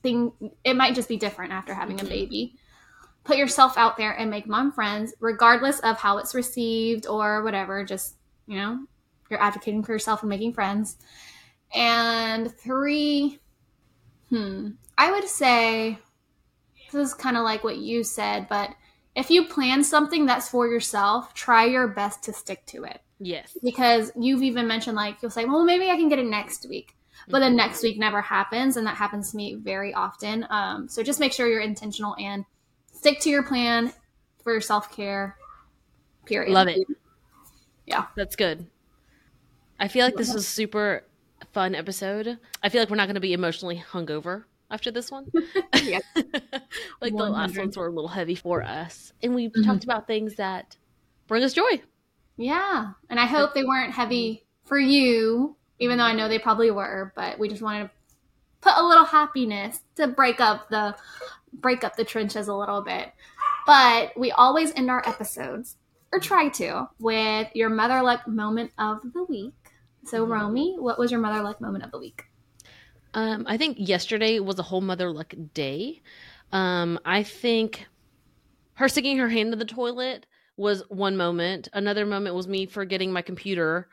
thing 0.02 0.32
it 0.64 0.74
might 0.74 0.94
just 0.96 1.08
be 1.08 1.16
different 1.16 1.52
after 1.52 1.72
having 1.72 2.00
a 2.00 2.04
baby. 2.04 2.56
Put 3.22 3.36
yourself 3.38 3.78
out 3.78 3.96
there 3.96 4.12
and 4.18 4.28
make 4.30 4.46
mom 4.48 4.72
friends, 4.72 5.14
regardless 5.20 5.78
of 5.80 5.96
how 5.96 6.18
it's 6.18 6.34
received 6.34 7.06
or 7.06 7.42
whatever. 7.44 7.84
Just 7.84 8.16
you 8.46 8.56
know, 8.58 8.80
you're 9.30 9.40
advocating 9.40 9.82
for 9.82 9.92
yourself 9.92 10.22
and 10.22 10.28
making 10.28 10.52
friends. 10.54 10.96
And 11.74 12.52
three, 12.58 13.38
hmm, 14.36 14.70
I 14.98 15.10
would 15.10 15.28
say 15.28 15.98
this 16.92 17.08
is 17.08 17.14
kind 17.14 17.36
of 17.36 17.42
like 17.44 17.64
what 17.64 17.78
you 17.78 18.04
said, 18.04 18.48
but 18.48 18.70
if 19.14 19.30
you 19.30 19.44
plan 19.46 19.84
something 19.84 20.26
that's 20.26 20.48
for 20.48 20.66
yourself, 20.66 21.34
try 21.34 21.64
your 21.66 21.86
best 21.88 22.22
to 22.24 22.32
stick 22.32 22.66
to 22.66 22.84
it 22.84 23.00
Yes. 23.20 23.56
because 23.62 24.10
you've 24.18 24.42
even 24.42 24.66
mentioned 24.66 24.96
like 24.96 25.22
you'll 25.22 25.30
say 25.30 25.44
well 25.44 25.64
maybe 25.64 25.88
i 25.88 25.94
can 25.96 26.08
get 26.08 26.18
it 26.18 26.26
next 26.26 26.68
week 26.68 26.96
but 27.28 27.38
then 27.38 27.52
Mhm. 27.52 27.56
next 27.58 27.82
week 27.84 27.96
never 27.96 28.20
happens 28.20 28.76
and 28.76 28.84
that 28.88 28.96
happens 28.96 29.30
to 29.30 29.36
me 29.36 29.54
very 29.54 29.94
often 29.94 30.44
um, 30.50 30.88
so 30.88 31.02
just 31.02 31.20
make 31.20 31.32
sure 31.32 31.46
you're 31.46 31.60
intentional 31.60 32.16
and 32.18 32.44
stick 32.92 33.20
to 33.20 33.30
your 33.30 33.44
plan 33.44 33.92
for 34.42 34.50
your 34.52 34.60
self-care 34.60 35.36
period 36.26 36.52
Love 36.52 36.68
it. 36.68 36.86
Yeah. 37.86 38.06
That's 38.16 38.34
good. 38.34 38.66
I 39.78 39.88
feel 39.88 40.04
like 40.04 40.16
this 40.16 40.34
was 40.34 40.46
super 40.48 41.04
fun 41.54 41.74
episode. 41.74 42.38
I 42.62 42.68
feel 42.68 42.80
like 42.82 42.90
we're 42.90 42.96
not 42.96 43.06
going 43.06 43.14
to 43.14 43.20
be 43.20 43.32
emotionally 43.32 43.82
hungover 43.92 44.44
after 44.70 44.90
this 44.90 45.10
one. 45.10 45.30
Like 47.00 47.16
the 47.16 47.24
last 47.30 47.56
ones 47.56 47.76
were 47.76 47.86
a 47.88 47.92
little 47.92 48.08
heavy 48.08 48.34
for 48.34 48.62
us. 48.62 49.12
And 49.22 49.34
we 49.34 49.48
Mhm. 49.48 49.64
talked 49.64 49.84
about 49.84 50.06
things 50.06 50.34
that 50.36 50.76
bring 51.28 51.42
us 51.42 51.52
joy. 51.54 51.80
yeah 52.36 52.92
and 53.08 53.20
i 53.20 53.26
hope 53.26 53.54
they 53.54 53.62
weren't 53.64 53.92
heavy 53.92 54.44
for 54.64 54.76
you 54.78 55.54
even 55.78 55.96
though 55.98 56.04
i 56.04 56.12
know 56.12 56.28
they 56.28 56.38
probably 56.38 56.68
were 56.70 57.12
but 57.14 57.38
we 57.38 57.48
just 57.48 57.62
wanted 57.62 57.84
to 57.84 57.90
put 58.60 58.72
a 58.76 58.82
little 58.86 59.04
happiness 59.04 59.80
to 59.94 60.08
break 60.08 60.40
up 60.40 60.68
the 60.68 60.94
break 61.52 61.84
up 61.84 61.94
the 61.96 62.04
trenches 62.04 62.48
a 62.48 62.54
little 62.54 62.82
bit 62.82 63.12
but 63.66 64.10
we 64.18 64.32
always 64.32 64.72
end 64.74 64.90
our 64.90 65.06
episodes 65.08 65.76
or 66.12 66.18
try 66.18 66.48
to 66.48 66.88
with 66.98 67.46
your 67.54 67.70
mother 67.70 68.02
luck 68.02 68.26
moment 68.26 68.72
of 68.78 69.00
the 69.14 69.22
week 69.24 69.54
so 70.06 70.24
Mhm. 70.26 70.30
romy 70.30 70.76
what 70.78 70.98
was 70.98 71.10
your 71.10 71.20
mother 71.20 71.42
luck 71.42 71.60
moment 71.60 71.84
of 71.84 71.90
the 71.90 71.98
week 71.98 72.24
Um, 73.14 73.44
I 73.46 73.56
think 73.58 73.76
yesterday 73.78 74.40
was 74.40 74.58
a 74.58 74.62
whole 74.64 74.80
mother 74.80 75.12
luck 75.12 75.32
day. 75.52 76.02
Um, 76.50 76.98
I 77.04 77.22
think 77.22 77.86
her 78.74 78.88
sticking 78.88 79.18
her 79.18 79.28
hand 79.28 79.52
in 79.52 79.58
the 79.60 79.64
toilet 79.64 80.26
was 80.56 80.82
one 80.88 81.16
moment. 81.16 81.68
Another 81.72 82.06
moment 82.06 82.34
was 82.34 82.48
me 82.48 82.66
forgetting 82.66 83.12
my 83.12 83.22
computer 83.22 83.88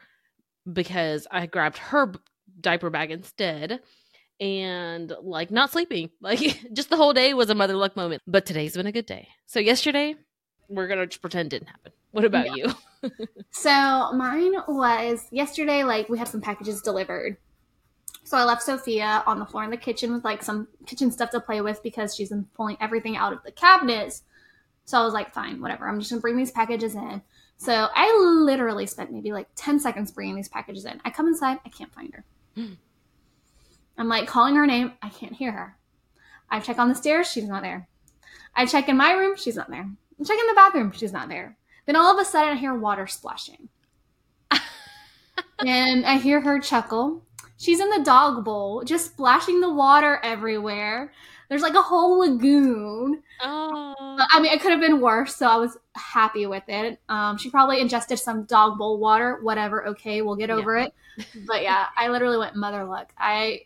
because 0.71 1.27
I 1.31 1.45
grabbed 1.45 1.77
her 1.77 2.13
diaper 2.59 2.89
bag 2.89 3.11
instead. 3.11 3.81
And 4.39 5.13
like 5.21 5.51
not 5.51 5.71
sleeping, 5.71 6.09
like 6.21 6.39
just 6.73 6.89
the 6.89 6.97
whole 6.97 7.13
day 7.13 7.35
was 7.35 7.51
a 7.51 7.55
mother 7.55 7.75
luck 7.75 7.95
moment. 7.95 8.23
But 8.25 8.47
today's 8.47 8.75
been 8.75 8.87
a 8.87 8.91
good 8.91 9.05
day. 9.05 9.27
So 9.45 9.59
yesterday, 9.59 10.15
we're 10.71 10.87
gonna 10.87 11.05
just 11.07 11.21
pretend 11.21 11.47
it 11.47 11.59
didn't 11.59 11.69
happen. 11.69 11.91
What 12.11 12.25
about 12.25 12.45
Yeah. 12.55 12.73
you? 13.03 13.09
So 13.51 14.11
mine 14.13 14.53
was 14.67 15.25
yesterday, 15.31 15.83
like 15.83 16.07
we 16.07 16.17
had 16.19 16.27
some 16.27 16.39
packages 16.41 16.81
delivered. 16.81 17.37
So 18.23 18.37
I 18.37 18.43
left 18.43 18.61
Sophia 18.63 19.23
on 19.25 19.39
the 19.39 19.45
floor 19.45 19.63
in 19.63 19.71
the 19.71 19.77
kitchen 19.77 20.13
with 20.13 20.23
like 20.23 20.43
some 20.43 20.67
kitchen 20.85 21.11
stuff 21.11 21.31
to 21.31 21.39
play 21.39 21.61
with 21.61 21.81
because 21.83 22.15
she's 22.15 22.29
been 22.29 22.45
pulling 22.55 22.77
everything 22.79 23.17
out 23.17 23.33
of 23.33 23.43
the 23.43 23.51
cabinets. 23.51 24.23
So 24.85 24.99
I 24.99 25.03
was 25.03 25.13
like, 25.13 25.33
fine, 25.33 25.61
whatever. 25.61 25.87
I'm 25.89 25.99
just 25.99 26.11
gonna 26.11 26.21
bring 26.21 26.37
these 26.37 26.51
packages 26.51 26.95
in. 26.95 27.21
So 27.57 27.87
I 27.93 28.15
literally 28.43 28.85
spent 28.85 29.11
maybe 29.11 29.31
like 29.31 29.47
10 29.55 29.79
seconds 29.79 30.11
bringing 30.11 30.35
these 30.35 30.49
packages 30.49 30.85
in. 30.85 31.01
I 31.03 31.09
come 31.09 31.27
inside, 31.27 31.59
I 31.65 31.69
can't 31.69 31.93
find 31.93 32.13
her. 32.13 32.23
I'm 33.97 34.07
like 34.07 34.27
calling 34.27 34.55
her 34.55 34.65
name, 34.67 34.93
I 35.01 35.09
can't 35.09 35.33
hear 35.33 35.51
her. 35.51 35.77
I 36.49 36.59
check 36.59 36.79
on 36.79 36.89
the 36.89 36.95
stairs, 36.95 37.29
she's 37.31 37.47
not 37.47 37.63
there. 37.63 37.87
I 38.55 38.65
check 38.65 38.89
in 38.89 38.97
my 38.97 39.11
room, 39.13 39.35
she's 39.37 39.55
not 39.55 39.69
there. 39.69 39.89
I 40.21 40.23
check 40.23 40.39
in 40.39 40.47
the 40.47 40.53
bathroom, 40.53 40.91
she's 40.91 41.13
not 41.13 41.29
there. 41.29 41.57
Then 41.85 41.95
all 41.95 42.13
of 42.13 42.21
a 42.21 42.25
sudden, 42.25 42.53
I 42.53 42.59
hear 42.59 42.73
water 42.75 43.07
splashing. 43.07 43.69
and 45.65 46.05
I 46.05 46.17
hear 46.17 46.41
her 46.41 46.59
chuckle. 46.59 47.23
She's 47.57 47.79
in 47.79 47.89
the 47.89 48.03
dog 48.03 48.43
bowl, 48.43 48.83
just 48.83 49.07
splashing 49.07 49.61
the 49.61 49.71
water 49.71 50.19
everywhere. 50.23 51.11
There's 51.49 51.61
like 51.61 51.73
a 51.73 51.81
whole 51.81 52.19
lagoon. 52.19 53.21
Oh. 53.43 53.93
I 54.31 54.39
mean, 54.39 54.51
it 54.53 54.61
could 54.61 54.71
have 54.71 54.79
been 54.79 55.01
worse, 55.01 55.35
so 55.35 55.47
I 55.47 55.57
was 55.57 55.77
happy 55.95 56.45
with 56.45 56.63
it. 56.67 56.99
Um, 57.09 57.37
she 57.37 57.49
probably 57.49 57.81
ingested 57.81 58.17
some 58.19 58.45
dog 58.45 58.77
bowl 58.77 58.99
water. 58.99 59.39
Whatever. 59.41 59.85
Okay, 59.89 60.21
we'll 60.21 60.37
get 60.37 60.49
over 60.49 60.77
it. 60.77 60.93
But 61.45 61.61
yeah, 61.61 61.87
I 61.97 62.07
literally 62.07 62.37
went 62.37 62.55
mother 62.55 62.85
luck. 62.85 63.11
I 63.17 63.61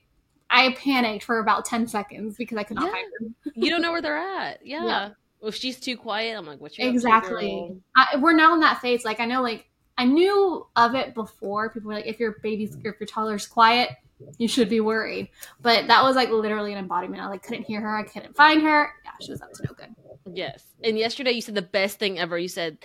I 0.50 0.74
panicked 0.74 1.24
for 1.26 1.40
about 1.40 1.66
ten 1.66 1.88
seconds 1.88 2.38
because 2.38 2.58
I 2.58 2.64
could 2.64 2.76
not 2.76 2.86
Yeah. 2.86 2.92
find 2.92 3.12
her. 3.46 3.52
you 3.56 3.70
don't 3.70 3.82
know 3.84 3.92
where 3.94 4.02
they're 4.02 4.18
at. 4.18 4.66
Yeah. 4.66 4.84
Yeah. 4.86 5.10
If 5.42 5.56
she's 5.56 5.80
too 5.80 5.98
quiet, 5.98 6.38
I'm 6.38 6.46
like, 6.46 6.60
what 6.60 6.78
you 6.78 6.86
up 6.86 6.92
to, 6.92 6.96
Exactly. 6.96 7.76
I, 7.96 8.18
we're 8.18 8.34
now 8.34 8.54
in 8.54 8.60
that 8.62 8.82
phase. 8.82 9.06
Like 9.06 9.20
I 9.20 9.26
know, 9.26 9.42
like 9.42 9.68
I 9.98 10.06
knew 10.06 10.66
of 10.76 10.96
it 10.96 11.14
before. 11.14 11.70
People 11.70 11.90
were 11.90 11.96
like, 11.96 12.08
if 12.08 12.20
your 12.20 12.38
baby's, 12.42 12.76
mm. 12.76 12.86
if 12.86 13.00
your 13.00 13.08
toddler's 13.08 13.48
quiet, 13.48 13.90
you 14.38 14.48
should 14.48 14.70
be 14.70 14.80
worried. 14.80 15.30
But 15.62 15.88
that 15.88 16.04
was 16.04 16.16
like 16.16 16.30
literally 16.30 16.72
an 16.72 16.80
embodiment. 16.80 17.22
I 17.22 17.28
like 17.28 17.44
couldn't 17.44 17.66
hear 17.66 17.82
her. 17.82 17.98
I 17.98 18.04
couldn't 18.04 18.36
find 18.36 18.62
her. 18.62 18.92
Yeah, 19.04 19.12
she 19.22 19.32
was 19.32 19.42
up 19.42 19.54
to 19.54 19.64
no 19.64 19.74
good. 19.74 19.96
Yes. 20.34 20.64
And 20.84 20.98
yesterday 20.98 21.32
you 21.32 21.42
said 21.42 21.56
the 21.56 21.62
best 21.62 22.00
thing 22.00 22.18
ever. 22.20 22.38
You 22.38 22.48
said 22.48 22.80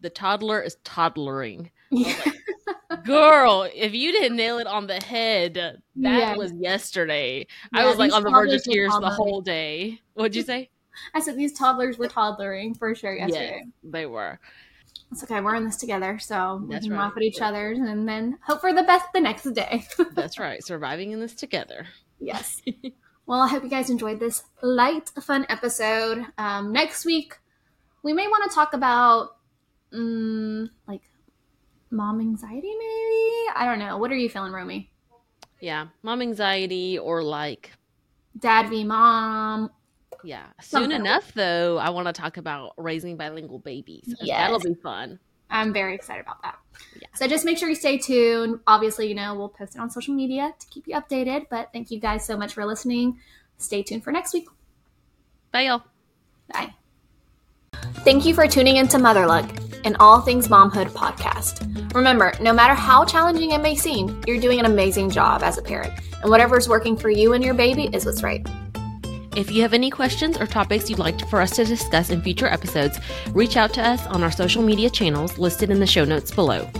the 0.00 0.10
toddler 0.10 0.60
is 0.60 0.76
toddlering. 0.84 1.70
Yeah. 1.90 2.22
Girl, 3.04 3.68
if 3.74 3.94
you 3.94 4.12
didn't 4.12 4.36
nail 4.36 4.58
it 4.58 4.66
on 4.66 4.86
the 4.86 5.02
head, 5.02 5.54
that 5.54 5.78
Yes. 5.96 6.36
was 6.36 6.52
yesterday. 6.52 7.46
I 7.72 7.86
was 7.86 7.98
like 7.98 8.12
on 8.12 8.22
the 8.22 8.30
verge 8.30 8.52
of 8.52 8.62
tears 8.62 8.92
the 9.00 9.10
whole 9.10 9.40
day. 9.40 10.00
What'd 10.14 10.36
you 10.36 10.42
say? 10.42 10.70
I 11.14 11.20
said 11.20 11.36
these 11.36 11.52
toddlers 11.52 11.98
were 11.98 12.08
toddlering 12.08 12.76
for 12.76 12.94
sure 12.94 13.14
yesterday. 13.14 13.62
Yes, 13.64 13.72
they 13.82 14.06
were. 14.06 14.38
It's 15.10 15.22
okay. 15.22 15.40
We're 15.40 15.54
in 15.54 15.64
this 15.64 15.76
together, 15.76 16.18
so 16.18 16.64
we 16.66 16.78
can 16.78 16.90
right. 16.90 16.98
laugh 16.98 17.12
at 17.16 17.22
each 17.22 17.40
other 17.40 17.72
and 17.72 18.08
then 18.08 18.38
hope 18.42 18.60
for 18.60 18.72
the 18.72 18.82
best 18.82 19.06
the 19.12 19.20
next 19.20 19.44
day. 19.52 19.86
That's 20.12 20.38
right. 20.38 20.64
Surviving 20.64 21.12
in 21.12 21.20
this 21.20 21.34
together. 21.34 21.86
yes. 22.20 22.60
Well, 23.26 23.40
I 23.40 23.48
hope 23.48 23.62
you 23.62 23.70
guys 23.70 23.88
enjoyed 23.88 24.20
this 24.20 24.42
light, 24.60 25.08
fun 25.08 25.46
episode. 25.48 26.26
Um, 26.36 26.72
next 26.72 27.06
week, 27.06 27.38
we 28.02 28.12
may 28.12 28.26
want 28.26 28.50
to 28.50 28.54
talk 28.54 28.74
about 28.74 29.36
um, 29.94 30.68
like 30.86 31.00
mom 31.90 32.20
anxiety, 32.20 32.68
maybe. 32.68 33.48
I 33.56 33.62
don't 33.64 33.78
know. 33.78 33.96
What 33.96 34.10
are 34.12 34.16
you 34.16 34.28
feeling, 34.28 34.52
Romy? 34.52 34.90
Yeah. 35.60 35.86
Mom 36.02 36.20
anxiety 36.20 36.98
or 36.98 37.22
like, 37.22 37.72
Dad 38.38 38.68
v 38.68 38.84
mom. 38.84 39.70
Yeah. 40.22 40.46
Soon 40.60 40.82
Something. 40.82 41.00
enough, 41.00 41.32
though, 41.34 41.78
I 41.78 41.90
want 41.90 42.06
to 42.06 42.12
talk 42.12 42.36
about 42.36 42.74
raising 42.76 43.16
bilingual 43.16 43.58
babies. 43.58 44.14
Yes. 44.20 44.38
That'll 44.38 44.60
be 44.60 44.74
fun. 44.74 45.18
I'm 45.50 45.72
very 45.72 45.94
excited 45.94 46.22
about 46.22 46.42
that. 46.42 46.58
Yeah. 47.00 47.08
So 47.14 47.26
just 47.28 47.44
make 47.44 47.58
sure 47.58 47.68
you 47.68 47.74
stay 47.74 47.98
tuned. 47.98 48.60
Obviously, 48.66 49.08
you 49.08 49.14
know, 49.14 49.34
we'll 49.34 49.48
post 49.48 49.76
it 49.76 49.80
on 49.80 49.90
social 49.90 50.14
media 50.14 50.54
to 50.58 50.66
keep 50.68 50.88
you 50.88 50.94
updated. 50.94 51.46
But 51.50 51.70
thank 51.72 51.90
you 51.90 52.00
guys 52.00 52.24
so 52.26 52.36
much 52.36 52.54
for 52.54 52.64
listening. 52.64 53.18
Stay 53.58 53.82
tuned 53.82 54.02
for 54.02 54.10
next 54.10 54.34
week. 54.34 54.48
Bye, 55.52 55.62
y'all. 55.62 55.82
Bye. 56.52 56.74
Thank 58.04 58.24
you 58.24 58.34
for 58.34 58.46
tuning 58.46 58.76
into 58.76 58.98
Motherluck, 58.98 59.84
an 59.84 59.96
all 60.00 60.20
things 60.20 60.48
momhood 60.48 60.88
podcast. 60.88 61.94
Remember, 61.94 62.32
no 62.40 62.52
matter 62.52 62.74
how 62.74 63.04
challenging 63.04 63.52
it 63.52 63.60
may 63.60 63.76
seem, 63.76 64.20
you're 64.26 64.40
doing 64.40 64.58
an 64.58 64.66
amazing 64.66 65.10
job 65.10 65.42
as 65.42 65.58
a 65.58 65.62
parent, 65.62 65.92
and 66.22 66.30
whatever's 66.30 66.68
working 66.68 66.96
for 66.96 67.10
you 67.10 67.32
and 67.32 67.44
your 67.44 67.54
baby 67.54 67.88
is 67.92 68.04
what's 68.06 68.22
right. 68.22 68.46
If 69.36 69.50
you 69.50 69.62
have 69.62 69.74
any 69.74 69.90
questions 69.90 70.38
or 70.38 70.46
topics 70.46 70.88
you'd 70.88 71.00
like 71.00 71.28
for 71.28 71.40
us 71.40 71.56
to 71.56 71.64
discuss 71.64 72.10
in 72.10 72.22
future 72.22 72.46
episodes, 72.46 73.00
reach 73.30 73.56
out 73.56 73.74
to 73.74 73.82
us 73.82 74.06
on 74.06 74.22
our 74.22 74.30
social 74.30 74.62
media 74.62 74.88
channels 74.88 75.38
listed 75.38 75.70
in 75.70 75.80
the 75.80 75.88
show 75.88 76.04
notes 76.04 76.30
below. 76.30 76.70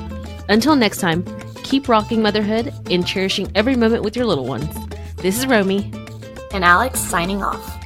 Until 0.48 0.76
next 0.76 0.98
time, 0.98 1.24
keep 1.64 1.88
rocking 1.88 2.22
motherhood 2.22 2.72
and 2.90 3.04
cherishing 3.04 3.50
every 3.56 3.74
moment 3.74 4.04
with 4.04 4.14
your 4.14 4.26
little 4.26 4.46
ones. 4.46 4.72
This 5.16 5.36
is 5.36 5.48
Romy. 5.48 5.90
And 6.52 6.64
Alex 6.64 7.00
signing 7.00 7.42
off. 7.42 7.83